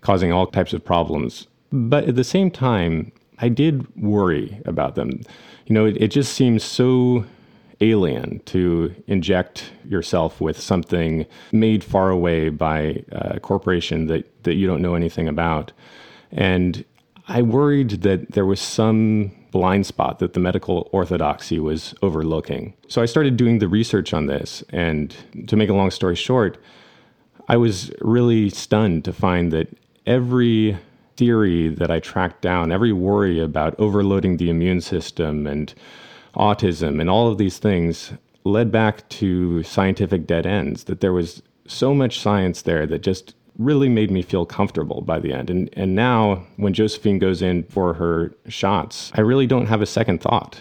[0.00, 5.20] causing all types of problems but at the same time i did worry about them
[5.66, 7.24] you know it, it just seems so
[7.80, 14.66] alien to inject yourself with something made far away by a corporation that that you
[14.66, 15.72] don't know anything about
[16.32, 16.84] and
[17.28, 22.74] I worried that there was some blind spot that the medical orthodoxy was overlooking.
[22.88, 24.64] So I started doing the research on this.
[24.70, 25.14] And
[25.46, 26.58] to make a long story short,
[27.48, 29.68] I was really stunned to find that
[30.06, 30.78] every
[31.18, 35.74] theory that I tracked down, every worry about overloading the immune system and
[36.34, 38.12] autism and all of these things
[38.44, 43.34] led back to scientific dead ends, that there was so much science there that just
[43.58, 45.50] really made me feel comfortable by the end.
[45.50, 49.86] And, and now, when Josephine goes in for her shots, I really don't have a
[49.86, 50.60] second thought.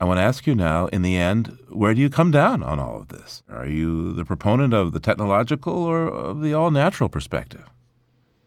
[0.00, 2.80] I want to ask you now, in the end, where do you come down on
[2.80, 3.42] all of this?
[3.50, 7.68] Are you the proponent of the technological or of the all natural perspective?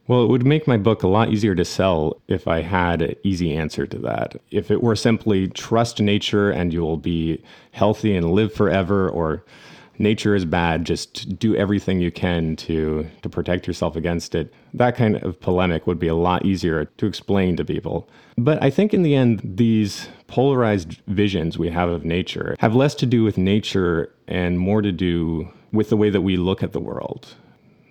[0.07, 3.15] Well, it would make my book a lot easier to sell if I had an
[3.23, 4.35] easy answer to that.
[4.51, 7.41] If it were simply trust nature and you will be
[7.71, 9.45] healthy and live forever, or
[9.97, 14.53] nature is bad, just do everything you can to to protect yourself against it.
[14.73, 18.09] That kind of polemic would be a lot easier to explain to people.
[18.37, 22.95] But I think in the end these polarized visions we have of nature have less
[22.95, 26.73] to do with nature and more to do with the way that we look at
[26.73, 27.35] the world.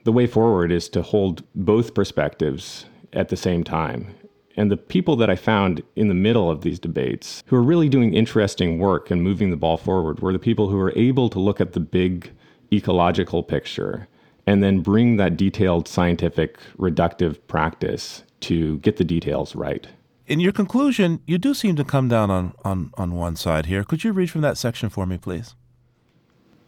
[0.04, 4.14] The way forward is to hold both perspectives at the same time
[4.56, 7.88] and the people that I found in the middle of these debates who are really
[7.88, 11.38] doing interesting work and moving the ball forward were the people who were able to
[11.38, 12.32] look at the big
[12.72, 14.08] ecological picture
[14.46, 19.86] and then bring that detailed scientific reductive practice to get the details right.
[20.26, 23.84] In your conclusion, you do seem to come down on, on, on one side here.
[23.84, 25.54] Could you read from that section for me, please?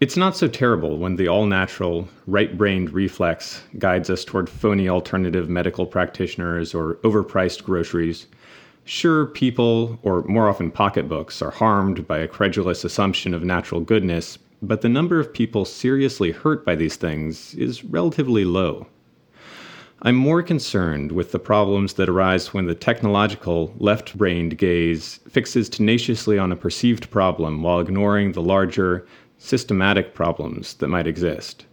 [0.01, 4.89] It's not so terrible when the all natural, right brained reflex guides us toward phony
[4.89, 8.27] alternative medical practitioners or overpriced groceries.
[8.85, 14.37] Sure, people, or more often pocketbooks, are harmed by a credulous assumption of natural goodness,
[14.61, 18.89] but the number of people seriously hurt by these things is relatively low.
[20.03, 25.69] I'm more concerned with the problems that arise when the technological, left brained gaze fixes
[25.71, 29.07] tenaciously on a perceived problem while ignoring the larger,
[29.39, 31.67] systematic problems that might exist.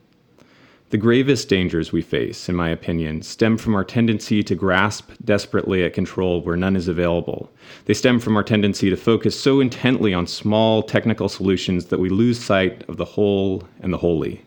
[0.92, 5.86] The gravest dangers we face, in my opinion, stem from our tendency to grasp desperately
[5.86, 7.50] at control where none is available.
[7.86, 12.10] They stem from our tendency to focus so intently on small technical solutions that we
[12.10, 14.42] lose sight of the whole and the holy.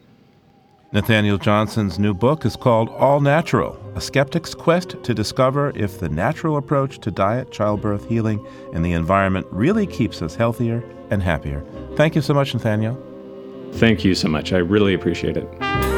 [0.95, 6.09] Nathaniel Johnson's new book is called All Natural A Skeptic's Quest to Discover if the
[6.09, 11.65] Natural Approach to Diet, Childbirth, Healing, and the Environment really keeps us healthier and happier.
[11.97, 12.97] Thank you so much, Nathaniel.
[13.73, 14.53] Thank you so much.
[14.53, 15.94] I really appreciate it.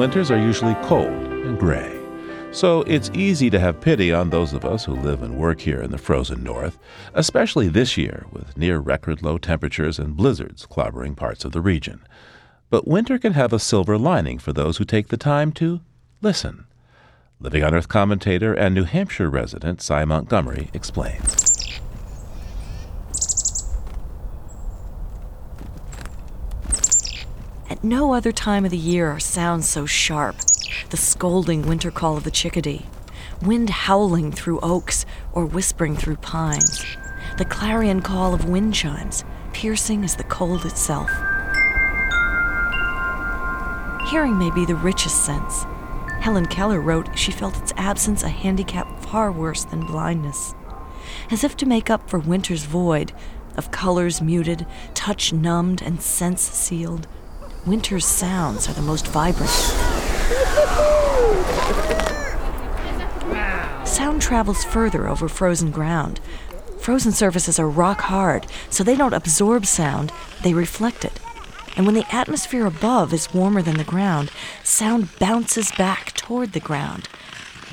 [0.00, 2.00] Winters are usually cold and gray.
[2.52, 5.82] So it's easy to have pity on those of us who live and work here
[5.82, 6.78] in the frozen north,
[7.12, 12.00] especially this year with near record low temperatures and blizzards clobbering parts of the region.
[12.70, 15.82] But winter can have a silver lining for those who take the time to
[16.22, 16.64] listen.
[17.38, 21.49] Living on Earth commentator and New Hampshire resident Sy Montgomery explains.
[27.70, 30.34] At no other time of the year are sounds so sharp.
[30.90, 32.86] The scolding winter call of the chickadee,
[33.40, 36.84] wind howling through oaks or whispering through pines,
[37.38, 41.08] the clarion call of wind chimes, piercing as the cold itself.
[44.10, 45.62] Hearing may be the richest sense.
[46.18, 50.56] Helen Keller wrote she felt its absence a handicap far worse than blindness.
[51.30, 53.12] As if to make up for winter's void,
[53.56, 57.06] of colors muted, touch numbed, and sense sealed,
[57.66, 59.50] winter's sounds are the most vibrant.
[63.86, 66.20] Sound travels further over frozen ground.
[66.78, 71.20] Frozen surfaces are rock hard, so they don't absorb sound, they reflect it.
[71.76, 74.30] And when the atmosphere above is warmer than the ground,
[74.64, 77.08] sound bounces back toward the ground.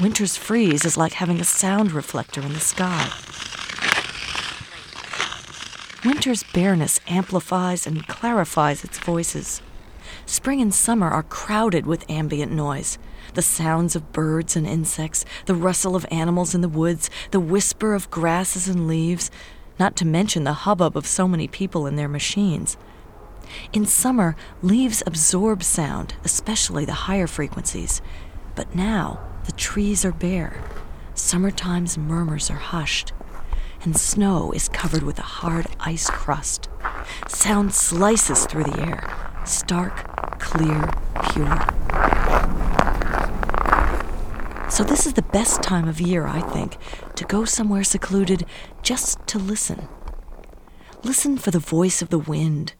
[0.01, 3.09] Winter's freeze is like having a sound reflector in the sky.
[6.05, 9.61] Winter's bareness amplifies and clarifies its voices.
[10.29, 12.99] Spring and summer are crowded with ambient noise
[13.33, 17.93] the sounds of birds and insects, the rustle of animals in the woods, the whisper
[17.93, 19.29] of grasses and leaves,
[19.79, 22.77] not to mention the hubbub of so many people and their machines.
[23.71, 28.01] In summer, leaves absorb sound, especially the higher frequencies.
[28.55, 30.61] But now, the trees are bare.
[31.13, 33.13] Summertime's murmurs are hushed,
[33.83, 36.69] and snow is covered with a hard ice crust.
[37.27, 40.91] Sound slices through the air, stark, clear,
[41.31, 41.57] pure.
[44.69, 46.77] So, this is the best time of year, I think,
[47.15, 48.45] to go somewhere secluded
[48.83, 49.87] just to listen.
[51.03, 52.73] Listen for the voice of the wind.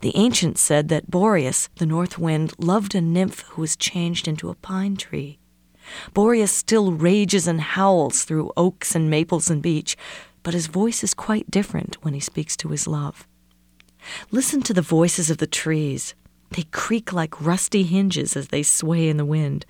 [0.00, 4.48] The ancients said that Boreas, the north wind, loved a nymph who was changed into
[4.48, 5.38] a pine tree.
[6.14, 9.96] Boreas still rages and howls through oaks and maples and beech,
[10.42, 13.28] but his voice is quite different when he speaks to his love.
[14.30, 16.14] Listen to the voices of the trees.
[16.50, 19.66] They creak like rusty hinges as they sway in the wind.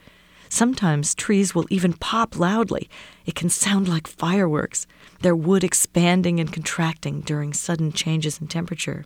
[0.49, 2.89] Sometimes trees will even pop loudly.
[3.25, 4.87] It can sound like fireworks,
[5.21, 9.05] their wood expanding and contracting during sudden changes in temperature.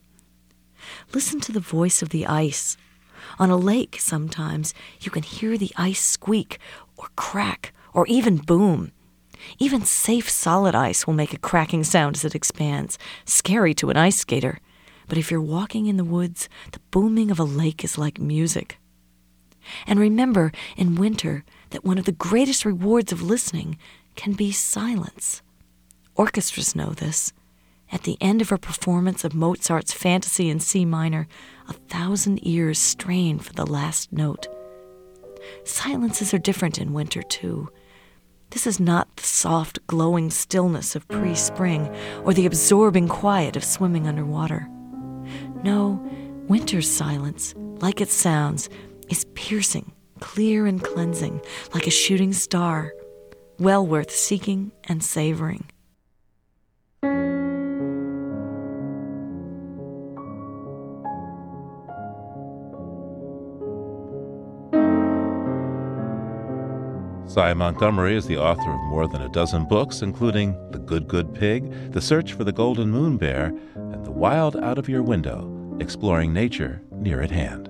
[1.14, 2.76] Listen to the voice of the ice.
[3.38, 6.58] On a lake, sometimes, you can hear the ice squeak
[6.96, 8.92] or crack or even boom.
[9.58, 13.96] Even safe solid ice will make a cracking sound as it expands, scary to an
[13.96, 14.58] ice skater.
[15.11, 18.78] But if you're walking in the woods, the booming of a lake is like music.
[19.84, 23.76] And remember in winter that one of the greatest rewards of listening
[24.14, 25.42] can be silence.
[26.14, 27.32] Orchestras know this.
[27.90, 31.26] At the end of a performance of Mozart's Fantasy in C minor,
[31.68, 34.46] a thousand ears strain for the last note.
[35.64, 37.68] Silences are different in winter, too.
[38.50, 41.92] This is not the soft, glowing stillness of pre spring
[42.22, 44.68] or the absorbing quiet of swimming underwater.
[45.62, 46.02] No,
[46.48, 48.68] winter's silence, like it sounds,
[49.08, 51.40] is piercing, clear and cleansing,
[51.74, 52.94] like a shooting star,
[53.58, 55.66] well worth seeking and savoring.
[67.30, 71.32] Sy Montgomery is the author of more than a dozen books, including The Good Good
[71.32, 75.49] Pig, The Search for the Golden Moon Bear, and The Wild Out of Your Window,
[75.80, 77.69] exploring nature near at hand.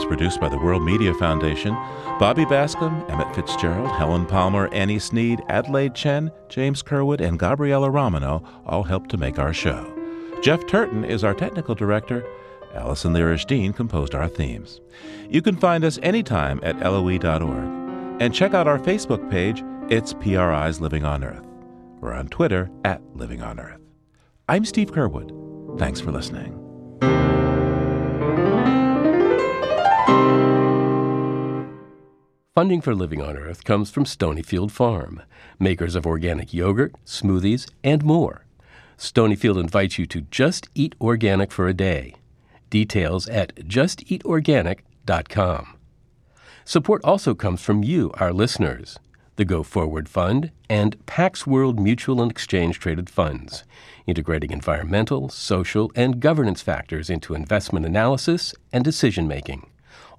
[0.00, 1.74] Is produced by the World Media Foundation.
[2.18, 8.42] Bobby Bascomb, Emmett Fitzgerald, Helen Palmer, Annie Sneed, Adelaide Chen, James Curwood, and Gabriella Romano
[8.64, 9.92] all helped to make our show.
[10.42, 12.24] Jeff Turton is our technical director.
[12.74, 14.80] Allison Lirish Dean composed our themes.
[15.28, 18.22] You can find us anytime at loe.org.
[18.22, 21.44] And check out our Facebook page, It's PRI's Living on Earth.
[22.00, 23.82] We're on Twitter at Living on Earth.
[24.48, 25.78] I'm Steve Curwood.
[25.78, 26.59] Thanks for listening.
[32.56, 35.22] Funding for Living on Earth comes from Stonyfield Farm,
[35.60, 38.44] makers of organic yogurt, smoothies, and more.
[38.98, 42.16] Stonyfield invites you to just eat organic for a day.
[42.68, 45.76] Details at justeatorganic.com.
[46.64, 48.98] Support also comes from you, our listeners,
[49.36, 53.62] the Go Forward Fund, and Pax World Mutual and Exchange Traded Funds,
[54.08, 59.69] integrating environmental, social, and governance factors into investment analysis and decision making.